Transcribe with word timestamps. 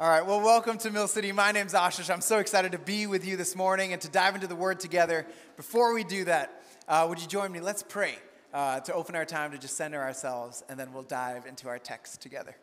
All 0.00 0.08
right, 0.08 0.24
well, 0.24 0.40
welcome 0.40 0.78
to 0.78 0.92
Mill 0.92 1.08
City. 1.08 1.32
My 1.32 1.50
name's 1.50 1.72
Aashish. 1.74 2.08
I'm 2.08 2.20
so 2.20 2.38
excited 2.38 2.70
to 2.70 2.78
be 2.78 3.08
with 3.08 3.26
you 3.26 3.36
this 3.36 3.56
morning 3.56 3.92
and 3.92 4.00
to 4.02 4.08
dive 4.08 4.36
into 4.36 4.46
the 4.46 4.54
Word 4.54 4.78
together. 4.78 5.26
Before 5.56 5.92
we 5.92 6.04
do 6.04 6.24
that, 6.26 6.62
uh, 6.86 7.04
would 7.08 7.20
you 7.20 7.26
join 7.26 7.50
me? 7.50 7.58
Let's 7.58 7.82
pray 7.82 8.14
uh, 8.54 8.78
to 8.78 8.94
open 8.94 9.16
our 9.16 9.24
time 9.24 9.50
to 9.50 9.58
just 9.58 9.76
center 9.76 10.00
ourselves, 10.00 10.62
and 10.68 10.78
then 10.78 10.92
we'll 10.92 11.02
dive 11.02 11.46
into 11.46 11.66
our 11.66 11.80
text 11.80 12.22
together. 12.22 12.54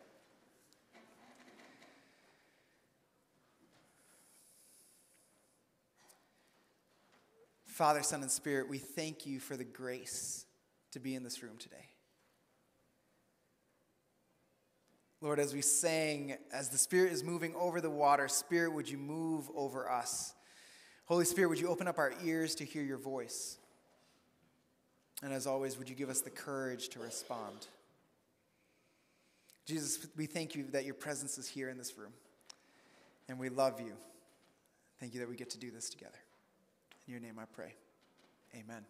Father, 7.66 8.02
Son, 8.02 8.22
and 8.22 8.30
Spirit, 8.30 8.66
we 8.66 8.78
thank 8.78 9.26
you 9.26 9.40
for 9.40 9.58
the 9.58 9.64
grace 9.64 10.46
to 10.92 11.00
be 11.00 11.14
in 11.14 11.22
this 11.22 11.42
room 11.42 11.58
today. 11.58 11.95
Lord, 15.20 15.40
as 15.40 15.54
we 15.54 15.62
sang, 15.62 16.36
as 16.52 16.68
the 16.68 16.78
Spirit 16.78 17.12
is 17.12 17.24
moving 17.24 17.54
over 17.56 17.80
the 17.80 17.90
water, 17.90 18.28
Spirit, 18.28 18.72
would 18.72 18.88
you 18.88 18.98
move 18.98 19.50
over 19.54 19.90
us? 19.90 20.34
Holy 21.06 21.24
Spirit, 21.24 21.48
would 21.48 21.60
you 21.60 21.68
open 21.68 21.88
up 21.88 21.98
our 21.98 22.12
ears 22.24 22.54
to 22.56 22.64
hear 22.64 22.82
your 22.82 22.98
voice? 22.98 23.58
And 25.22 25.32
as 25.32 25.46
always, 25.46 25.78
would 25.78 25.88
you 25.88 25.94
give 25.94 26.10
us 26.10 26.20
the 26.20 26.30
courage 26.30 26.90
to 26.90 26.98
respond? 26.98 27.66
Jesus, 29.64 30.06
we 30.16 30.26
thank 30.26 30.54
you 30.54 30.66
that 30.72 30.84
your 30.84 30.94
presence 30.94 31.38
is 31.38 31.48
here 31.48 31.70
in 31.70 31.78
this 31.78 31.96
room. 31.96 32.12
And 33.28 33.38
we 33.38 33.48
love 33.48 33.80
you. 33.80 33.92
Thank 35.00 35.14
you 35.14 35.20
that 35.20 35.28
we 35.28 35.36
get 35.36 35.50
to 35.50 35.58
do 35.58 35.70
this 35.70 35.90
together. 35.90 36.18
In 37.06 37.12
your 37.12 37.20
name 37.20 37.38
I 37.40 37.44
pray. 37.44 37.74
Amen. 38.54 38.84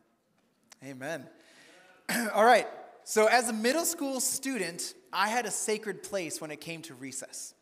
Amen. 0.85 1.27
All 2.35 2.45
right. 2.45 2.67
So, 3.09 3.27
as 3.27 3.49
a 3.49 3.53
middle 3.53 3.85
school 3.85 4.19
student, 4.19 4.93
I 5.13 5.29
had 5.29 5.47
a 5.47 5.51
sacred 5.53 6.03
place 6.03 6.41
when 6.41 6.51
it 6.51 6.61
came 6.61 6.83
to 6.83 6.95
recess. 6.95 7.55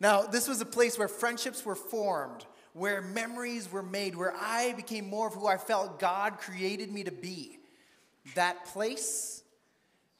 Now, 0.00 0.22
this 0.22 0.48
was 0.48 0.62
a 0.62 0.64
place 0.64 0.98
where 0.98 1.08
friendships 1.08 1.62
were 1.62 1.74
formed, 1.74 2.46
where 2.72 3.02
memories 3.02 3.70
were 3.70 3.82
made, 3.82 4.16
where 4.16 4.32
I 4.34 4.72
became 4.72 5.10
more 5.10 5.28
of 5.28 5.34
who 5.34 5.46
I 5.46 5.58
felt 5.58 6.00
God 6.00 6.38
created 6.38 6.90
me 6.90 7.04
to 7.04 7.12
be. 7.12 7.58
That 8.34 8.64
place, 8.64 9.42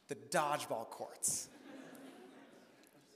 the 0.07 0.15
dodgeball 0.29 0.87
courts. 0.91 1.49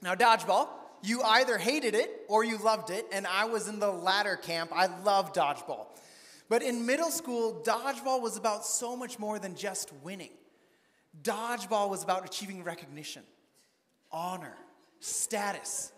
now, 0.02 0.16
dodgeball, 0.16 0.66
you 1.04 1.22
either 1.22 1.56
hated 1.56 1.94
it 1.94 2.10
or 2.26 2.42
you 2.42 2.58
loved 2.58 2.90
it, 2.90 3.06
and 3.12 3.28
I 3.28 3.44
was 3.44 3.68
in 3.68 3.78
the 3.78 3.92
latter 3.92 4.34
camp. 4.34 4.72
I 4.74 4.86
loved 5.04 5.36
dodgeball. 5.36 5.86
But 6.48 6.64
in 6.64 6.84
middle 6.84 7.12
school, 7.12 7.62
dodgeball 7.64 8.20
was 8.20 8.36
about 8.36 8.66
so 8.66 8.96
much 8.96 9.20
more 9.20 9.38
than 9.38 9.54
just 9.54 9.92
winning. 10.02 10.30
Dodgeball 11.22 11.90
was 11.90 12.02
about 12.02 12.24
achieving 12.24 12.62
recognition, 12.62 13.22
honor, 14.10 14.54
status. 15.00 15.92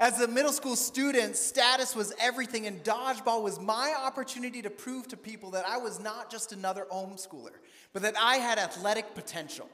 As 0.00 0.20
a 0.20 0.28
middle 0.28 0.52
school 0.52 0.76
student, 0.76 1.34
status 1.34 1.96
was 1.96 2.12
everything, 2.20 2.66
and 2.66 2.82
dodgeball 2.84 3.42
was 3.42 3.58
my 3.58 3.94
opportunity 3.98 4.62
to 4.62 4.70
prove 4.70 5.08
to 5.08 5.16
people 5.16 5.50
that 5.52 5.66
I 5.66 5.78
was 5.78 5.98
not 5.98 6.30
just 6.30 6.52
another 6.52 6.86
homeschooler, 6.92 7.50
but 7.92 8.02
that 8.02 8.14
I 8.20 8.36
had 8.36 8.58
athletic 8.58 9.14
potential. 9.14 9.68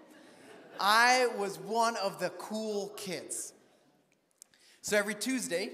I 0.81 1.29
was 1.37 1.59
one 1.59 1.97
of 1.97 2.19
the 2.21 2.31
cool 2.31 2.89
kids. 2.97 3.53
So 4.81 4.97
every 4.97 5.15
Tuesday, 5.15 5.71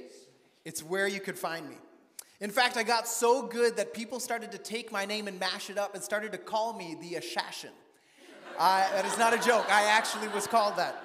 it's 0.65 0.83
where 0.83 1.07
you 1.07 1.21
could 1.21 1.39
find 1.39 1.69
me. 1.69 1.77
In 2.41 2.51
fact, 2.51 2.77
I 2.77 2.83
got 2.83 3.07
so 3.07 3.43
good 3.47 3.77
that 3.77 3.93
people 3.93 4.19
started 4.19 4.51
to 4.53 4.59
take 4.59 4.91
my 4.91 5.05
name 5.05 5.29
and 5.29 5.39
mash 5.39 5.71
it 5.71 5.79
up 5.79 5.95
and 5.95 6.03
started 6.03 6.33
to 6.33 6.39
call 6.39 6.73
me 6.73 6.97
the 7.01 7.15
Ashashin. 7.15 7.71
I, 8.59 8.89
that 8.95 9.05
is 9.05 9.19
not 9.19 9.33
a 9.33 9.39
joke. 9.39 9.67
I 9.71 9.85
actually 9.85 10.29
was 10.29 10.47
called 10.47 10.77
that. 10.77 11.03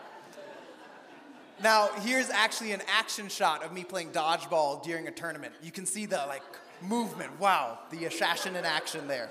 Now, 1.64 1.90
here's 2.02 2.30
actually 2.30 2.74
an 2.74 2.82
action 2.88 3.30
shot 3.30 3.64
of 3.64 3.72
me 3.72 3.84
playing 3.84 4.12
dodgeball 4.12 4.84
during 4.84 5.08
a 5.08 5.12
tournament. 5.12 5.54
You 5.64 5.72
can 5.72 5.86
see 5.86 6.06
the 6.06 6.18
like 6.28 6.44
movement. 6.82 7.40
Wow, 7.40 7.80
the 7.92 7.98
Ashashin 7.98 8.56
in 8.56 8.66
action 8.66 9.08
there. 9.08 9.30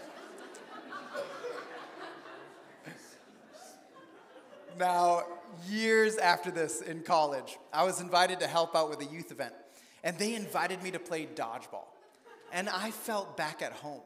Now, 4.78 5.22
years 5.68 6.16
after 6.16 6.50
this 6.50 6.80
in 6.80 7.02
college, 7.02 7.58
I 7.72 7.84
was 7.84 8.00
invited 8.00 8.40
to 8.40 8.46
help 8.46 8.74
out 8.74 8.90
with 8.90 9.00
a 9.00 9.04
youth 9.04 9.30
event, 9.30 9.52
and 10.02 10.18
they 10.18 10.34
invited 10.34 10.82
me 10.82 10.90
to 10.90 10.98
play 10.98 11.26
dodgeball 11.26 11.84
and 12.54 12.68
I 12.68 12.92
felt 12.92 13.36
back 13.36 13.60
at 13.60 13.72
home. 13.72 14.00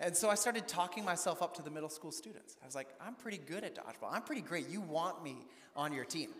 And 0.00 0.16
so 0.16 0.28
I 0.28 0.34
started 0.34 0.66
talking 0.66 1.04
myself 1.04 1.40
up 1.40 1.54
to 1.56 1.62
the 1.62 1.70
middle 1.70 1.88
school 1.88 2.10
students. 2.10 2.56
I 2.62 2.66
was 2.66 2.74
like, 2.74 2.88
I'm 3.00 3.14
pretty 3.14 3.38
good 3.38 3.64
at 3.64 3.74
dodgeball. 3.74 4.12
I'm 4.12 4.22
pretty 4.22 4.42
great. 4.42 4.68
You 4.68 4.80
want 4.80 5.22
me 5.22 5.36
on 5.76 5.92
your 5.92 6.04
team. 6.04 6.30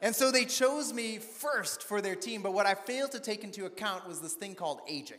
And 0.00 0.14
so 0.14 0.30
they 0.30 0.44
chose 0.44 0.92
me 0.92 1.18
first 1.18 1.82
for 1.82 2.00
their 2.00 2.14
team, 2.14 2.42
but 2.42 2.52
what 2.52 2.66
I 2.66 2.74
failed 2.74 3.12
to 3.12 3.20
take 3.20 3.42
into 3.42 3.64
account 3.64 4.06
was 4.06 4.20
this 4.20 4.34
thing 4.34 4.54
called 4.54 4.80
aging. 4.88 5.18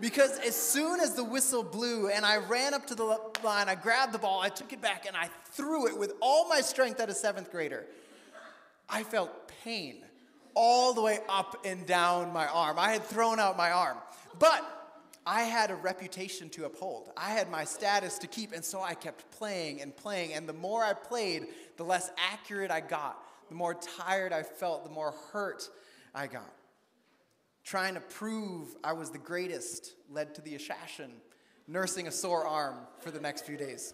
Because 0.00 0.38
as 0.40 0.54
soon 0.54 1.00
as 1.00 1.14
the 1.14 1.24
whistle 1.24 1.62
blew 1.62 2.08
and 2.08 2.24
I 2.24 2.36
ran 2.36 2.72
up 2.72 2.86
to 2.88 2.94
the 2.94 3.04
line, 3.42 3.68
I 3.68 3.74
grabbed 3.74 4.12
the 4.12 4.18
ball, 4.18 4.40
I 4.40 4.48
took 4.48 4.72
it 4.72 4.80
back, 4.80 5.06
and 5.06 5.16
I 5.16 5.28
threw 5.52 5.88
it 5.88 5.98
with 5.98 6.12
all 6.20 6.48
my 6.48 6.60
strength 6.60 7.00
at 7.00 7.08
a 7.08 7.14
seventh 7.14 7.50
grader. 7.50 7.86
I 8.88 9.02
felt 9.02 9.50
pain 9.64 9.96
all 10.54 10.94
the 10.94 11.02
way 11.02 11.20
up 11.28 11.64
and 11.64 11.84
down 11.86 12.32
my 12.32 12.46
arm. 12.46 12.78
I 12.78 12.92
had 12.92 13.02
thrown 13.04 13.40
out 13.40 13.56
my 13.56 13.70
arm. 13.70 13.96
But 14.38 14.77
I 15.30 15.42
had 15.42 15.70
a 15.70 15.74
reputation 15.74 16.48
to 16.50 16.64
uphold. 16.64 17.10
I 17.14 17.32
had 17.32 17.50
my 17.50 17.64
status 17.64 18.16
to 18.20 18.26
keep, 18.26 18.54
and 18.54 18.64
so 18.64 18.80
I 18.80 18.94
kept 18.94 19.30
playing 19.32 19.82
and 19.82 19.94
playing. 19.94 20.32
And 20.32 20.48
the 20.48 20.54
more 20.54 20.82
I 20.82 20.94
played, 20.94 21.48
the 21.76 21.84
less 21.84 22.10
accurate 22.32 22.70
I 22.70 22.80
got. 22.80 23.22
The 23.50 23.54
more 23.54 23.74
tired 23.74 24.32
I 24.32 24.42
felt, 24.42 24.84
the 24.84 24.90
more 24.90 25.12
hurt 25.30 25.68
I 26.14 26.28
got. 26.28 26.50
Trying 27.62 27.92
to 27.92 28.00
prove 28.00 28.74
I 28.82 28.94
was 28.94 29.10
the 29.10 29.18
greatest 29.18 29.92
led 30.08 30.34
to 30.36 30.40
the 30.40 30.54
assassin, 30.54 31.12
nursing 31.66 32.08
a 32.08 32.10
sore 32.10 32.46
arm 32.46 32.76
for 33.00 33.10
the 33.10 33.20
next 33.20 33.44
few 33.44 33.58
days. 33.58 33.92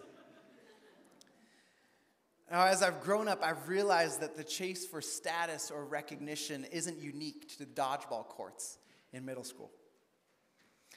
Now, 2.49 2.65
as 2.67 2.81
I've 2.81 3.01
grown 3.01 3.27
up, 3.27 3.43
I've 3.43 3.67
realized 3.67 4.21
that 4.21 4.37
the 4.37 4.43
chase 4.45 4.85
for 4.85 5.01
status 5.01 5.69
or 5.69 5.83
recognition 5.83 6.63
isn't 6.71 6.97
unique 6.97 7.49
to 7.49 7.59
the 7.59 7.65
dodgeball 7.65 8.25
courts 8.29 8.77
in 9.11 9.25
middle 9.25 9.43
school. 9.43 9.69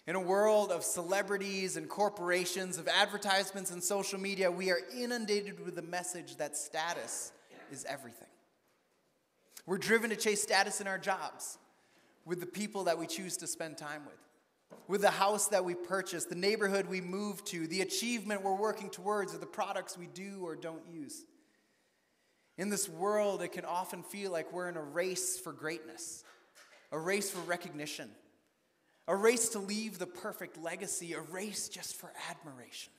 In 0.09 0.15
a 0.15 0.21
world 0.21 0.73
of 0.73 0.85
celebrities 0.85 1.77
and 1.77 1.87
corporations, 1.87 2.79
of 2.79 2.89
advertisements 2.89 3.71
and 3.71 3.85
social 3.85 4.19
media, 4.19 4.51
we 4.51 4.71
are 4.71 4.81
inundated 4.97 5.63
with 5.63 5.75
the 5.75 5.83
message 5.83 6.37
that 6.37 6.57
status 6.57 7.31
is 7.71 7.85
everything. 7.85 8.29
We're 9.67 9.77
driven 9.77 10.09
to 10.09 10.17
chase 10.17 10.43
status 10.43 10.81
in 10.81 10.87
our 10.87 10.97
jobs, 10.97 11.59
with 12.25 12.41
the 12.41 12.47
people 12.47 12.85
that 12.85 12.99
we 12.99 13.07
choose 13.07 13.37
to 13.37 13.47
spend 13.47 13.77
time 13.77 14.01
with, 14.07 14.79
with 14.89 15.03
the 15.03 15.11
house 15.11 15.49
that 15.49 15.67
we 15.67 15.75
purchase, 15.75 16.25
the 16.25 16.35
neighborhood 16.35 16.87
we 16.87 17.03
move 17.03 17.45
to, 17.45 17.67
the 17.67 17.83
achievement 17.83 18.43
we're 18.43 18.55
working 18.55 18.89
towards, 18.89 19.35
or 19.35 19.39
the 19.39 19.45
products 19.45 19.99
we 19.99 20.07
do 20.07 20.39
or 20.43 20.57
don't 20.57 20.89
use. 20.91 21.27
In 22.57 22.71
this 22.71 22.89
world, 22.89 23.43
it 23.43 23.53
can 23.53 23.67
often 23.67 24.03
feel 24.03 24.33
like 24.33 24.55
we're 24.55 24.71
in 24.71 24.79
a 24.79 24.83
race 24.83 25.39
for 25.39 25.53
greatness, 25.53 26.25
a 26.93 26.99
race 26.99 27.31
for 27.31 27.41
recognition 27.41 28.09
a 29.09 29.17
race 29.17 29.49
to 29.51 29.59
leave 29.59 29.99
the 29.99 30.07
perfect 30.07 30.63
legacy, 30.63 31.15
a 31.15 31.21
race 31.21 31.69
just 31.69 31.97
for 31.97 32.13
admiration. 32.31 32.93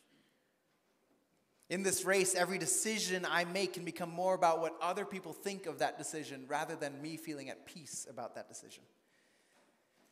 In 1.69 1.83
this 1.83 2.03
race, 2.03 2.33
every 2.33 2.57
decision 2.57 3.27
I 3.29 3.45
make 3.45 3.73
can 3.73 3.85
become 3.85 4.09
more 4.09 4.33
about 4.33 4.59
what 4.59 4.73
other 4.81 5.05
people 5.05 5.33
think 5.33 5.67
of 5.67 5.79
that 5.79 5.99
decision 5.99 6.45
rather 6.47 6.75
than 6.75 6.99
me 6.99 7.15
feeling 7.15 7.51
at 7.51 7.67
peace 7.67 8.07
about 8.09 8.33
that 8.35 8.47
decision. 8.47 8.81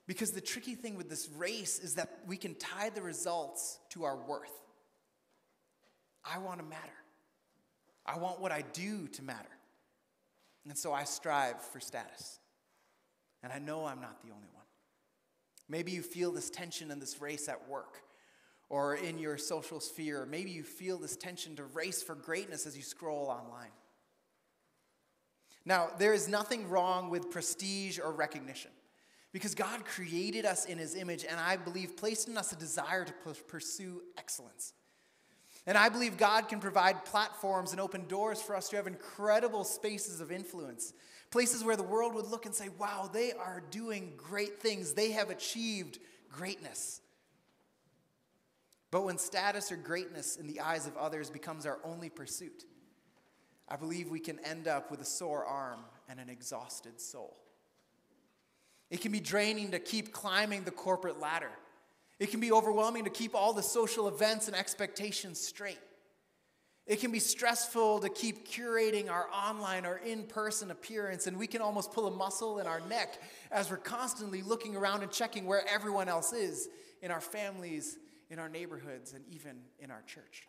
Because 0.05 0.31
the 0.31 0.39
tricky 0.39 0.75
thing 0.75 0.95
with 0.95 1.09
this 1.09 1.27
race 1.35 1.79
is 1.79 1.95
that 1.95 2.19
we 2.27 2.37
can 2.37 2.53
tie 2.53 2.91
the 2.91 3.01
results 3.01 3.79
to 3.89 4.03
our 4.03 4.15
worth. 4.15 4.53
I 6.23 6.37
want 6.37 6.59
to 6.59 6.65
matter. 6.65 6.81
I 8.05 8.19
want 8.19 8.39
what 8.39 8.51
I 8.51 8.63
do 8.73 9.07
to 9.07 9.23
matter. 9.23 9.49
And 10.69 10.77
so 10.77 10.93
I 10.93 11.05
strive 11.05 11.59
for 11.61 11.79
status. 11.79 12.39
And 13.41 13.51
I 13.51 13.57
know 13.57 13.85
I'm 13.85 13.99
not 13.99 14.21
the 14.21 14.29
only 14.29 14.47
one. 14.53 14.65
Maybe 15.69 15.91
you 15.91 16.01
feel 16.01 16.31
this 16.31 16.49
tension 16.49 16.91
in 16.91 16.99
this 16.99 17.21
race 17.21 17.49
at 17.49 17.67
work 17.67 18.01
or 18.69 18.95
in 18.95 19.17
your 19.17 19.37
social 19.37 19.79
sphere. 19.79 20.25
Maybe 20.29 20.51
you 20.51 20.63
feel 20.63 20.97
this 20.97 21.15
tension 21.15 21.55
to 21.57 21.63
race 21.65 22.01
for 22.01 22.15
greatness 22.15 22.65
as 22.65 22.75
you 22.75 22.83
scroll 22.83 23.27
online. 23.27 23.71
Now, 25.65 25.89
there 25.99 26.13
is 26.13 26.29
nothing 26.29 26.69
wrong 26.69 27.09
with 27.09 27.29
prestige 27.29 27.99
or 27.99 28.11
recognition 28.11 28.71
because 29.33 29.53
God 29.53 29.83
created 29.85 30.45
us 30.45 30.65
in 30.65 30.77
His 30.77 30.95
image 30.95 31.25
and 31.29 31.39
I 31.39 31.57
believe 31.57 31.97
placed 31.97 32.29
in 32.29 32.37
us 32.37 32.53
a 32.53 32.55
desire 32.55 33.03
to 33.03 33.13
pursue 33.47 34.01
excellence. 34.17 34.73
And 35.65 35.77
I 35.77 35.89
believe 35.89 36.17
God 36.17 36.47
can 36.47 36.61
provide 36.61 37.03
platforms 37.03 37.73
and 37.73 37.81
open 37.81 38.07
doors 38.07 38.41
for 38.41 38.55
us 38.55 38.69
to 38.69 38.77
have 38.77 38.87
incredible 38.87 39.65
spaces 39.65 40.21
of 40.21 40.31
influence 40.31 40.93
Places 41.29 41.63
where 41.63 41.75
the 41.75 41.83
world 41.83 42.15
would 42.15 42.27
look 42.27 42.45
and 42.45 42.55
say, 42.55 42.69
wow, 42.77 43.09
they 43.11 43.33
are 43.33 43.61
doing 43.69 44.13
great 44.17 44.61
things. 44.61 44.93
They 44.93 45.11
have 45.11 45.29
achieved 45.29 45.99
greatness. 46.31 47.01
But 48.91 49.03
when 49.03 49.17
status 49.17 49.71
or 49.71 49.75
greatness 49.75 50.37
in 50.37 50.47
the 50.47 50.61
eyes 50.61 50.87
of 50.87 50.95
others 50.95 51.29
becomes 51.29 51.65
our 51.65 51.79
only 51.83 52.09
pursuit, 52.09 52.65
I 53.67 53.75
believe 53.75 54.09
we 54.09 54.21
can 54.21 54.39
end 54.45 54.67
up 54.67 54.89
with 54.89 55.01
a 55.01 55.05
sore 55.05 55.45
arm 55.45 55.81
and 56.07 56.19
an 56.19 56.29
exhausted 56.29 57.01
soul. 57.01 57.35
It 58.89 59.01
can 59.01 59.11
be 59.11 59.19
draining 59.19 59.71
to 59.71 59.79
keep 59.79 60.13
climbing 60.13 60.63
the 60.63 60.71
corporate 60.71 61.19
ladder. 61.19 61.51
It 62.19 62.31
can 62.31 62.39
be 62.39 62.53
overwhelming 62.53 63.03
to 63.03 63.09
keep 63.09 63.35
all 63.35 63.51
the 63.51 63.61
social 63.61 64.07
events 64.07 64.47
and 64.47 64.55
expectations 64.55 65.39
straight. 65.39 65.79
It 66.87 67.01
can 67.01 67.11
be 67.11 67.19
stressful 67.19 67.99
to 67.99 68.09
keep 68.09 68.47
curating 68.47 69.11
our 69.11 69.27
online 69.29 69.85
or 69.85 69.97
in 69.97 70.23
person 70.23 70.71
appearance, 70.71 71.27
and 71.27 71.37
we 71.37 71.45
can 71.45 71.61
almost 71.61 71.91
pull 71.91 72.07
a 72.07 72.11
muscle 72.11 72.59
in 72.59 72.67
our 72.67 72.79
neck 72.79 73.21
as 73.51 73.69
we're 73.69 73.75
constantly 73.75 74.41
looking 74.41 74.75
around 74.75 75.03
and 75.03 75.11
checking 75.11 75.45
where 75.45 75.63
everyone 75.67 76.07
else 76.07 76.31
is 76.31 76.69
in 77.01 77.11
our 77.11 77.19
families, 77.19 77.97
in 78.29 78.39
our 78.39 78.47
neighborhoods, 78.47 79.11
and 79.11 79.25
even 79.27 79.57
in 79.79 79.91
our 79.91 80.01
church. 80.03 80.47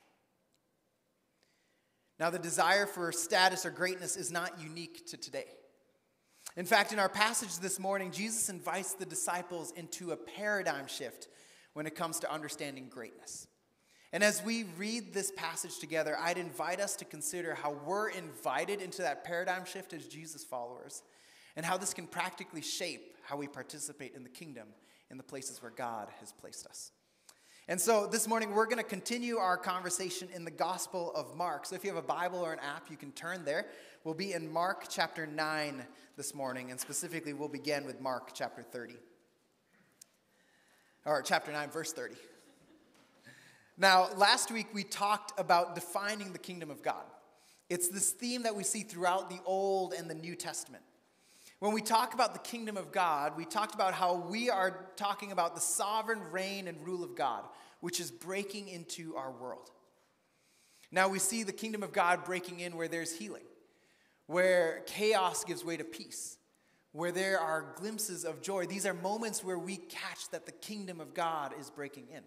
Now, 2.20 2.30
the 2.30 2.38
desire 2.38 2.86
for 2.86 3.10
status 3.10 3.66
or 3.66 3.70
greatness 3.70 4.16
is 4.16 4.30
not 4.30 4.60
unique 4.60 5.06
to 5.08 5.16
today. 5.16 5.46
In 6.56 6.66
fact, 6.66 6.92
in 6.92 7.00
our 7.00 7.08
passage 7.08 7.58
this 7.58 7.80
morning, 7.80 8.12
Jesus 8.12 8.48
invites 8.48 8.94
the 8.94 9.06
disciples 9.06 9.72
into 9.72 10.12
a 10.12 10.16
paradigm 10.16 10.86
shift 10.86 11.28
when 11.72 11.86
it 11.86 11.96
comes 11.96 12.20
to 12.20 12.32
understanding 12.32 12.88
greatness. 12.88 13.48
And 14.12 14.24
as 14.24 14.42
we 14.42 14.64
read 14.78 15.12
this 15.12 15.30
passage 15.32 15.78
together, 15.78 16.16
I'd 16.18 16.38
invite 16.38 16.80
us 16.80 16.96
to 16.96 17.04
consider 17.04 17.54
how 17.54 17.76
we're 17.84 18.08
invited 18.08 18.80
into 18.80 19.02
that 19.02 19.24
paradigm 19.24 19.66
shift 19.66 19.92
as 19.92 20.06
Jesus 20.06 20.44
followers 20.44 21.02
and 21.56 21.66
how 21.66 21.76
this 21.76 21.92
can 21.92 22.06
practically 22.06 22.62
shape 22.62 23.16
how 23.22 23.36
we 23.36 23.46
participate 23.46 24.14
in 24.14 24.22
the 24.22 24.30
kingdom 24.30 24.68
in 25.10 25.18
the 25.18 25.22
places 25.22 25.60
where 25.60 25.70
God 25.70 26.08
has 26.20 26.32
placed 26.32 26.66
us. 26.66 26.92
And 27.70 27.78
so 27.78 28.06
this 28.06 28.26
morning, 28.26 28.54
we're 28.54 28.64
going 28.64 28.78
to 28.78 28.82
continue 28.82 29.36
our 29.36 29.58
conversation 29.58 30.28
in 30.34 30.46
the 30.46 30.50
Gospel 30.50 31.12
of 31.14 31.36
Mark. 31.36 31.66
So 31.66 31.74
if 31.74 31.84
you 31.84 31.90
have 31.90 32.02
a 32.02 32.06
Bible 32.06 32.38
or 32.38 32.54
an 32.54 32.60
app, 32.60 32.90
you 32.90 32.96
can 32.96 33.12
turn 33.12 33.44
there. 33.44 33.66
We'll 34.04 34.14
be 34.14 34.32
in 34.32 34.50
Mark 34.50 34.86
chapter 34.88 35.26
9 35.26 35.84
this 36.16 36.34
morning, 36.34 36.70
and 36.70 36.80
specifically, 36.80 37.34
we'll 37.34 37.48
begin 37.48 37.84
with 37.84 38.00
Mark 38.00 38.30
chapter 38.32 38.62
30. 38.62 38.94
Or 41.04 41.20
chapter 41.20 41.52
9, 41.52 41.68
verse 41.68 41.92
30. 41.92 42.14
Now, 43.80 44.08
last 44.16 44.50
week 44.50 44.66
we 44.72 44.82
talked 44.82 45.38
about 45.38 45.76
defining 45.76 46.32
the 46.32 46.38
kingdom 46.38 46.68
of 46.68 46.82
God. 46.82 47.04
It's 47.70 47.88
this 47.88 48.10
theme 48.10 48.42
that 48.42 48.56
we 48.56 48.64
see 48.64 48.82
throughout 48.82 49.30
the 49.30 49.38
Old 49.46 49.92
and 49.92 50.10
the 50.10 50.16
New 50.16 50.34
Testament. 50.34 50.82
When 51.60 51.72
we 51.72 51.80
talk 51.80 52.12
about 52.12 52.32
the 52.32 52.40
kingdom 52.40 52.76
of 52.76 52.90
God, 52.90 53.36
we 53.36 53.44
talked 53.44 53.76
about 53.76 53.94
how 53.94 54.16
we 54.16 54.50
are 54.50 54.86
talking 54.96 55.30
about 55.30 55.54
the 55.54 55.60
sovereign 55.60 56.20
reign 56.32 56.66
and 56.66 56.84
rule 56.84 57.04
of 57.04 57.14
God, 57.14 57.44
which 57.80 58.00
is 58.00 58.10
breaking 58.10 58.68
into 58.68 59.14
our 59.14 59.30
world. 59.30 59.70
Now 60.90 61.08
we 61.08 61.20
see 61.20 61.44
the 61.44 61.52
kingdom 61.52 61.84
of 61.84 61.92
God 61.92 62.24
breaking 62.24 62.58
in 62.58 62.76
where 62.76 62.88
there's 62.88 63.16
healing, 63.16 63.44
where 64.26 64.82
chaos 64.86 65.44
gives 65.44 65.64
way 65.64 65.76
to 65.76 65.84
peace, 65.84 66.38
where 66.90 67.12
there 67.12 67.38
are 67.38 67.74
glimpses 67.76 68.24
of 68.24 68.42
joy. 68.42 68.66
These 68.66 68.86
are 68.86 68.94
moments 68.94 69.44
where 69.44 69.58
we 69.58 69.76
catch 69.76 70.30
that 70.30 70.46
the 70.46 70.52
kingdom 70.52 71.00
of 71.00 71.14
God 71.14 71.54
is 71.60 71.70
breaking 71.70 72.08
in. 72.12 72.22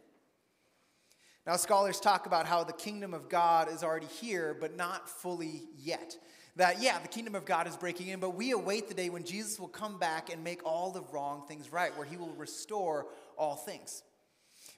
Now, 1.48 1.56
scholars 1.56 2.00
talk 2.00 2.28
about 2.28 2.46
how 2.46 2.64
the 2.64 2.74
kingdom 2.74 3.14
of 3.14 3.28
God 3.28 3.72
is 3.72 3.84
already 3.84 4.06
here, 4.06 4.56
but 4.60 4.76
not 4.76 5.10
fully 5.10 5.64
yet. 5.80 6.16
That, 6.56 6.82
yeah, 6.82 7.00
the 7.00 7.08
kingdom 7.08 7.34
of 7.34 7.46
God 7.46 7.68
is 7.68 7.76
breaking 7.76 8.10
in, 8.10 8.20
but 8.20 8.36
we 8.36 8.52
await 8.52 8.88
the 8.88 8.94
day 8.94 9.10
when 9.10 9.24
Jesus 9.24 9.60
will 9.60 9.68
come 9.68 9.98
back 9.98 10.32
and 10.32 10.44
make 10.44 10.64
all 10.66 10.92
the 10.92 11.02
wrong 11.12 11.44
things 11.48 11.72
right, 11.72 11.96
where 11.98 12.06
he 12.06 12.18
will 12.18 12.34
restore 12.34 13.08
all 13.38 13.56
things. 13.56 14.04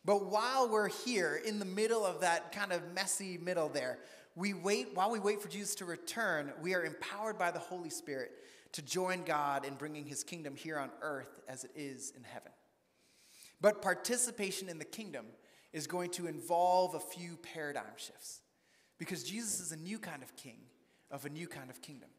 But 0.05 0.25
while 0.25 0.69
we're 0.69 0.89
here 0.89 1.41
in 1.43 1.59
the 1.59 1.65
middle 1.65 2.05
of 2.05 2.21
that 2.21 2.53
kind 2.53 2.71
of 2.71 2.93
messy 2.93 3.37
middle 3.37 3.67
there, 3.67 3.99
we 4.35 4.53
wait, 4.53 4.89
while 4.93 5.11
we 5.11 5.19
wait 5.19 5.41
for 5.41 5.49
Jesus 5.49 5.75
to 5.75 5.85
return, 5.85 6.53
we 6.61 6.75
are 6.75 6.83
empowered 6.83 7.37
by 7.37 7.51
the 7.51 7.59
Holy 7.59 7.89
Spirit 7.89 8.31
to 8.73 8.81
join 8.81 9.23
God 9.23 9.65
in 9.65 9.75
bringing 9.75 10.05
his 10.05 10.23
kingdom 10.23 10.55
here 10.55 10.77
on 10.77 10.89
earth 11.01 11.41
as 11.47 11.63
it 11.65 11.71
is 11.75 12.13
in 12.15 12.23
heaven. 12.23 12.51
But 13.61 13.81
participation 13.81 14.69
in 14.69 14.79
the 14.79 14.85
kingdom 14.85 15.25
is 15.73 15.87
going 15.87 16.11
to 16.11 16.27
involve 16.27 16.93
a 16.93 16.99
few 16.99 17.37
paradigm 17.37 17.97
shifts 17.97 18.41
because 18.97 19.23
Jesus 19.23 19.59
is 19.59 19.71
a 19.71 19.77
new 19.77 19.99
kind 19.99 20.23
of 20.23 20.35
king 20.35 20.57
of 21.11 21.25
a 21.25 21.29
new 21.29 21.47
kind 21.47 21.69
of 21.69 21.81
kingdom. 21.81 22.09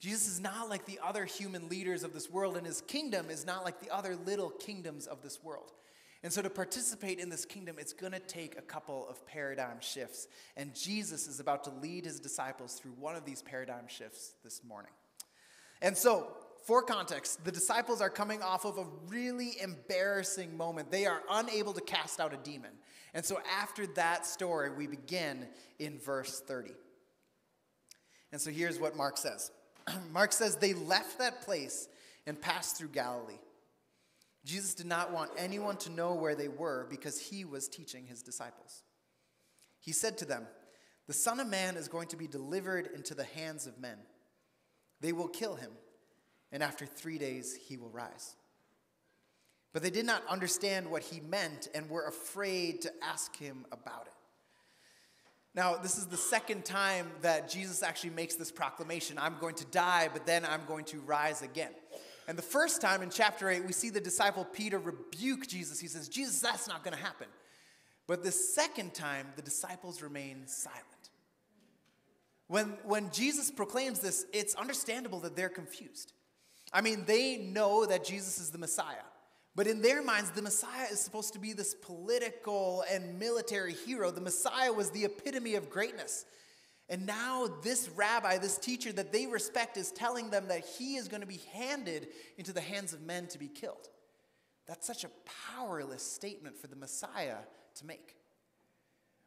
Jesus 0.00 0.28
is 0.28 0.40
not 0.40 0.68
like 0.68 0.84
the 0.84 1.00
other 1.02 1.24
human 1.24 1.68
leaders 1.68 2.02
of 2.02 2.12
this 2.12 2.30
world, 2.30 2.56
and 2.56 2.66
his 2.66 2.82
kingdom 2.82 3.30
is 3.30 3.46
not 3.46 3.64
like 3.64 3.80
the 3.80 3.90
other 3.90 4.16
little 4.26 4.50
kingdoms 4.50 5.06
of 5.06 5.22
this 5.22 5.42
world. 5.42 5.72
And 6.22 6.32
so, 6.32 6.42
to 6.42 6.50
participate 6.50 7.18
in 7.18 7.28
this 7.28 7.44
kingdom, 7.44 7.76
it's 7.78 7.92
going 7.92 8.12
to 8.12 8.18
take 8.18 8.58
a 8.58 8.62
couple 8.62 9.06
of 9.08 9.26
paradigm 9.26 9.80
shifts. 9.80 10.26
And 10.56 10.74
Jesus 10.74 11.26
is 11.26 11.38
about 11.38 11.64
to 11.64 11.70
lead 11.70 12.04
his 12.04 12.18
disciples 12.18 12.74
through 12.74 12.92
one 12.92 13.14
of 13.14 13.24
these 13.24 13.42
paradigm 13.42 13.86
shifts 13.88 14.34
this 14.42 14.62
morning. 14.64 14.90
And 15.80 15.96
so, 15.96 16.28
for 16.64 16.82
context, 16.82 17.44
the 17.44 17.52
disciples 17.52 18.00
are 18.00 18.08
coming 18.08 18.42
off 18.42 18.64
of 18.64 18.78
a 18.78 18.86
really 19.08 19.60
embarrassing 19.60 20.56
moment. 20.56 20.90
They 20.90 21.04
are 21.04 21.20
unable 21.30 21.74
to 21.74 21.80
cast 21.82 22.20
out 22.20 22.32
a 22.32 22.38
demon. 22.38 22.70
And 23.12 23.24
so, 23.24 23.38
after 23.60 23.86
that 23.88 24.26
story, 24.26 24.70
we 24.70 24.86
begin 24.86 25.46
in 25.78 25.98
verse 25.98 26.40
30. 26.40 26.70
And 28.32 28.40
so, 28.40 28.50
here's 28.50 28.80
what 28.80 28.96
Mark 28.96 29.18
says 29.18 29.50
Mark 30.12 30.32
says, 30.32 30.56
They 30.56 30.72
left 30.72 31.18
that 31.18 31.42
place 31.42 31.88
and 32.26 32.40
passed 32.40 32.76
through 32.78 32.88
Galilee. 32.88 33.38
Jesus 34.44 34.74
did 34.74 34.86
not 34.86 35.12
want 35.12 35.30
anyone 35.36 35.76
to 35.78 35.90
know 35.90 36.14
where 36.14 36.34
they 36.34 36.48
were 36.48 36.86
because 36.90 37.20
he 37.20 37.44
was 37.44 37.68
teaching 37.68 38.06
his 38.06 38.22
disciples. 38.22 38.82
He 39.80 39.92
said 39.92 40.16
to 40.18 40.24
them, 40.24 40.46
The 41.06 41.12
Son 41.12 41.40
of 41.40 41.46
Man 41.46 41.76
is 41.76 41.88
going 41.88 42.08
to 42.08 42.16
be 42.16 42.26
delivered 42.26 42.88
into 42.94 43.14
the 43.14 43.24
hands 43.24 43.66
of 43.66 43.78
men. 43.78 43.98
They 45.00 45.12
will 45.12 45.28
kill 45.28 45.56
him 45.56 45.70
and 46.54 46.62
after 46.62 46.86
three 46.86 47.18
days 47.18 47.54
he 47.54 47.76
will 47.76 47.90
rise. 47.90 48.36
But 49.74 49.82
they 49.82 49.90
did 49.90 50.06
not 50.06 50.22
understand 50.28 50.88
what 50.88 51.02
he 51.02 51.20
meant 51.20 51.68
and 51.74 51.90
were 51.90 52.06
afraid 52.06 52.80
to 52.82 52.92
ask 53.02 53.36
him 53.36 53.66
about 53.72 54.06
it. 54.06 54.12
Now, 55.52 55.76
this 55.76 55.98
is 55.98 56.06
the 56.06 56.16
second 56.16 56.64
time 56.64 57.10
that 57.22 57.50
Jesus 57.50 57.82
actually 57.82 58.10
makes 58.10 58.36
this 58.36 58.52
proclamation 58.52 59.18
I'm 59.18 59.36
going 59.40 59.56
to 59.56 59.64
die, 59.66 60.08
but 60.12 60.26
then 60.26 60.44
I'm 60.44 60.64
going 60.66 60.84
to 60.86 61.00
rise 61.00 61.42
again. 61.42 61.72
And 62.28 62.38
the 62.38 62.42
first 62.42 62.80
time 62.80 63.02
in 63.02 63.10
chapter 63.10 63.50
8, 63.50 63.64
we 63.66 63.72
see 63.72 63.90
the 63.90 64.00
disciple 64.00 64.44
Peter 64.44 64.78
rebuke 64.78 65.48
Jesus. 65.48 65.80
He 65.80 65.88
says, 65.88 66.08
Jesus, 66.08 66.40
that's 66.40 66.68
not 66.68 66.84
going 66.84 66.96
to 66.96 67.02
happen. 67.02 67.26
But 68.06 68.22
the 68.22 68.32
second 68.32 68.94
time, 68.94 69.26
the 69.34 69.42
disciples 69.42 70.02
remain 70.02 70.46
silent. 70.46 70.84
When, 72.46 72.76
when 72.84 73.10
Jesus 73.10 73.50
proclaims 73.50 73.98
this, 73.98 74.26
it's 74.32 74.54
understandable 74.54 75.20
that 75.20 75.34
they're 75.34 75.48
confused. 75.48 76.12
I 76.74 76.80
mean, 76.80 77.04
they 77.06 77.36
know 77.38 77.86
that 77.86 78.04
Jesus 78.04 78.38
is 78.38 78.50
the 78.50 78.58
Messiah. 78.58 79.06
But 79.54 79.68
in 79.68 79.80
their 79.80 80.02
minds, 80.02 80.32
the 80.32 80.42
Messiah 80.42 80.88
is 80.90 80.98
supposed 80.98 81.32
to 81.34 81.38
be 81.38 81.52
this 81.52 81.74
political 81.74 82.84
and 82.90 83.20
military 83.20 83.72
hero. 83.72 84.10
The 84.10 84.20
Messiah 84.20 84.72
was 84.72 84.90
the 84.90 85.04
epitome 85.04 85.54
of 85.54 85.70
greatness. 85.70 86.26
And 86.88 87.06
now, 87.06 87.48
this 87.62 87.88
rabbi, 87.88 88.38
this 88.38 88.58
teacher 88.58 88.92
that 88.92 89.12
they 89.12 89.26
respect, 89.26 89.76
is 89.76 89.92
telling 89.92 90.30
them 90.30 90.48
that 90.48 90.66
he 90.66 90.96
is 90.96 91.06
going 91.06 91.20
to 91.22 91.26
be 91.26 91.40
handed 91.52 92.08
into 92.36 92.52
the 92.52 92.60
hands 92.60 92.92
of 92.92 93.02
men 93.02 93.28
to 93.28 93.38
be 93.38 93.48
killed. 93.48 93.88
That's 94.66 94.86
such 94.86 95.04
a 95.04 95.10
powerless 95.54 96.02
statement 96.02 96.58
for 96.58 96.66
the 96.66 96.76
Messiah 96.76 97.38
to 97.76 97.86
make. 97.86 98.16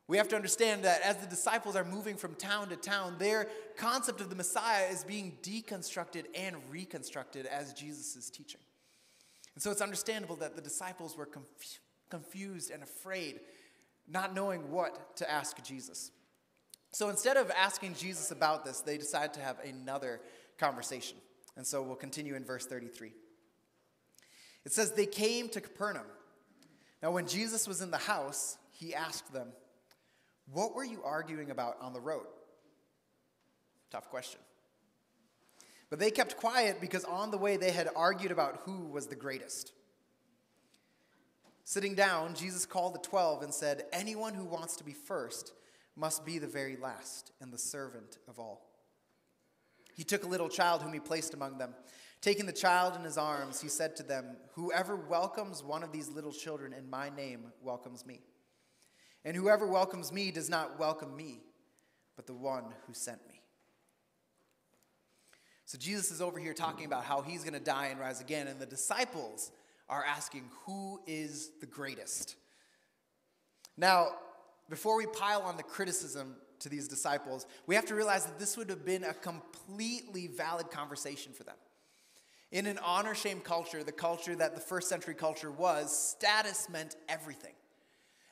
We 0.08 0.18
have 0.18 0.30
to 0.30 0.36
understand 0.38 0.86
that 0.86 1.02
as 1.02 1.18
the 1.18 1.28
disciples 1.28 1.76
are 1.76 1.84
moving 1.84 2.16
from 2.16 2.36
town 2.36 2.70
to 2.70 2.78
town, 2.78 3.16
their 3.20 3.50
concept 3.76 4.22
of 4.22 4.30
the 4.30 4.36
Messiah 4.36 4.86
is 4.90 5.04
being 5.04 5.38
deconstructed 5.44 6.26
and 6.34 6.56
reconstructed 6.70 7.46
as 7.46 7.74
Jesus 7.74 8.16
is 8.16 8.30
teaching. 8.30 8.62
And 9.54 9.62
so 9.62 9.70
it's 9.70 9.82
understandable 9.82 10.38
that 10.38 10.56
the 10.56 10.62
disciples 10.62 11.18
were 11.18 11.26
conf- 11.26 11.80
confused 12.10 12.72
and 12.72 12.84
afraid, 12.84 13.42
not 14.08 14.34
knowing 14.34 14.72
what 14.72 15.18
to 15.18 15.30
ask 15.30 15.62
Jesus. 15.64 16.12
So 16.94 17.10
instead 17.10 17.36
of 17.36 17.52
asking 17.52 17.96
Jesus 17.96 18.32
about 18.32 18.64
this, 18.64 18.80
they 18.80 18.98
decide 18.98 19.34
to 19.34 19.42
have 19.42 19.58
another 19.60 20.22
conversation. 20.58 21.18
And 21.58 21.68
so 21.68 21.82
we'll 21.82 21.96
continue 21.96 22.36
in 22.36 22.46
verse 22.46 22.66
33. 22.66 23.12
It 24.64 24.72
says, 24.72 24.94
They 24.94 25.06
came 25.06 25.50
to 25.50 25.60
Capernaum. 25.60 26.06
Now, 27.04 27.12
when 27.12 27.28
Jesus 27.28 27.68
was 27.68 27.82
in 27.82 27.92
the 27.92 27.98
house, 27.98 28.58
he 28.72 28.96
asked 28.96 29.34
them, 29.34 29.50
what 30.52 30.76
were 30.76 30.84
you 30.84 31.02
arguing 31.04 31.52
about 31.52 31.78
on 31.82 31.94
the 31.94 32.00
road? 32.00 32.26
Tough 33.92 34.10
question. 34.10 34.40
But 35.90 36.00
they 36.00 36.12
kept 36.12 36.38
quiet 36.38 36.82
because 36.82 37.06
on 37.06 37.32
the 37.32 37.38
way 37.38 37.58
they 37.58 37.72
had 37.72 37.90
argued 37.96 38.32
about 38.32 38.62
who 38.66 38.88
was 38.88 39.08
the 39.08 39.16
greatest. 39.16 39.72
Sitting 41.64 41.96
down, 41.96 42.34
Jesus 42.34 42.66
called 42.66 42.94
the 42.94 43.00
twelve 43.00 43.44
and 43.44 43.54
said, 43.54 43.86
Anyone 43.92 44.34
who 44.34 44.46
wants 44.46 44.76
to 44.78 44.84
be 44.84 44.94
first 44.94 45.54
must 45.96 46.26
be 46.26 46.40
the 46.40 46.48
very 46.48 46.78
last 46.78 47.32
and 47.42 47.52
the 47.52 47.58
servant 47.58 48.20
of 48.28 48.40
all. 48.40 48.68
He 49.96 50.04
took 50.04 50.24
a 50.24 50.28
little 50.28 50.50
child 50.50 50.82
whom 50.82 50.94
he 50.94 51.00
placed 51.00 51.34
among 51.34 51.58
them. 51.58 51.74
Taking 52.22 52.46
the 52.46 52.54
child 52.54 52.96
in 52.96 53.04
his 53.04 53.18
arms, 53.18 53.62
he 53.62 53.68
said 53.68 53.96
to 53.98 54.04
them, 54.04 54.38
Whoever 54.54 54.96
welcomes 54.96 55.64
one 55.64 55.84
of 55.84 55.92
these 55.92 56.10
little 56.10 56.32
children 56.32 56.74
in 56.74 56.90
my 56.90 57.10
name 57.10 57.52
welcomes 57.62 58.06
me. 58.06 58.22
And 59.28 59.36
whoever 59.36 59.68
welcomes 59.68 60.14
me 60.14 60.32
does 60.32 60.50
not 60.50 60.80
welcome 60.80 61.14
me, 61.14 61.42
but 62.16 62.28
the 62.28 62.34
one 62.34 62.64
who 62.88 62.94
sent 62.94 63.20
me. 63.28 63.42
So 65.66 65.78
Jesus 65.78 66.12
is 66.12 66.22
over 66.22 66.40
here 66.40 66.54
talking 66.54 66.86
about 66.86 67.04
how 67.04 67.22
he's 67.22 67.44
going 67.44 67.54
to 67.54 67.60
die 67.60 67.88
and 67.88 68.00
rise 68.00 68.22
again, 68.22 68.48
and 68.48 68.58
the 68.58 68.66
disciples 68.66 69.52
are 69.90 70.02
asking, 70.06 70.50
Who 70.66 71.02
is 71.06 71.52
the 71.60 71.66
greatest? 71.66 72.38
Now, 73.76 74.12
before 74.70 74.96
we 74.96 75.08
pile 75.08 75.42
on 75.42 75.58
the 75.58 75.64
criticism 75.64 76.38
to 76.60 76.70
these 76.70 76.88
disciples, 76.88 77.46
we 77.66 77.76
have 77.76 77.86
to 77.88 77.96
realize 77.96 78.26
that 78.28 78.40
this 78.40 78.56
would 78.56 78.70
have 78.70 78.86
been 78.86 79.04
a 79.04 79.14
completely 79.14 80.28
valid 80.28 80.72
conversation 80.72 81.34
for 81.34 81.44
them. 81.44 81.58
In 82.54 82.66
an 82.66 82.78
honor 82.78 83.14
shame 83.14 83.42
culture, 83.42 83.84
the 83.84 83.92
culture 83.92 84.38
that 84.38 84.56
the 84.56 84.62
first 84.62 84.88
century 84.88 85.16
culture 85.16 85.52
was, 85.52 86.16
status 86.18 86.70
meant 86.70 86.96
everything. 87.10 87.56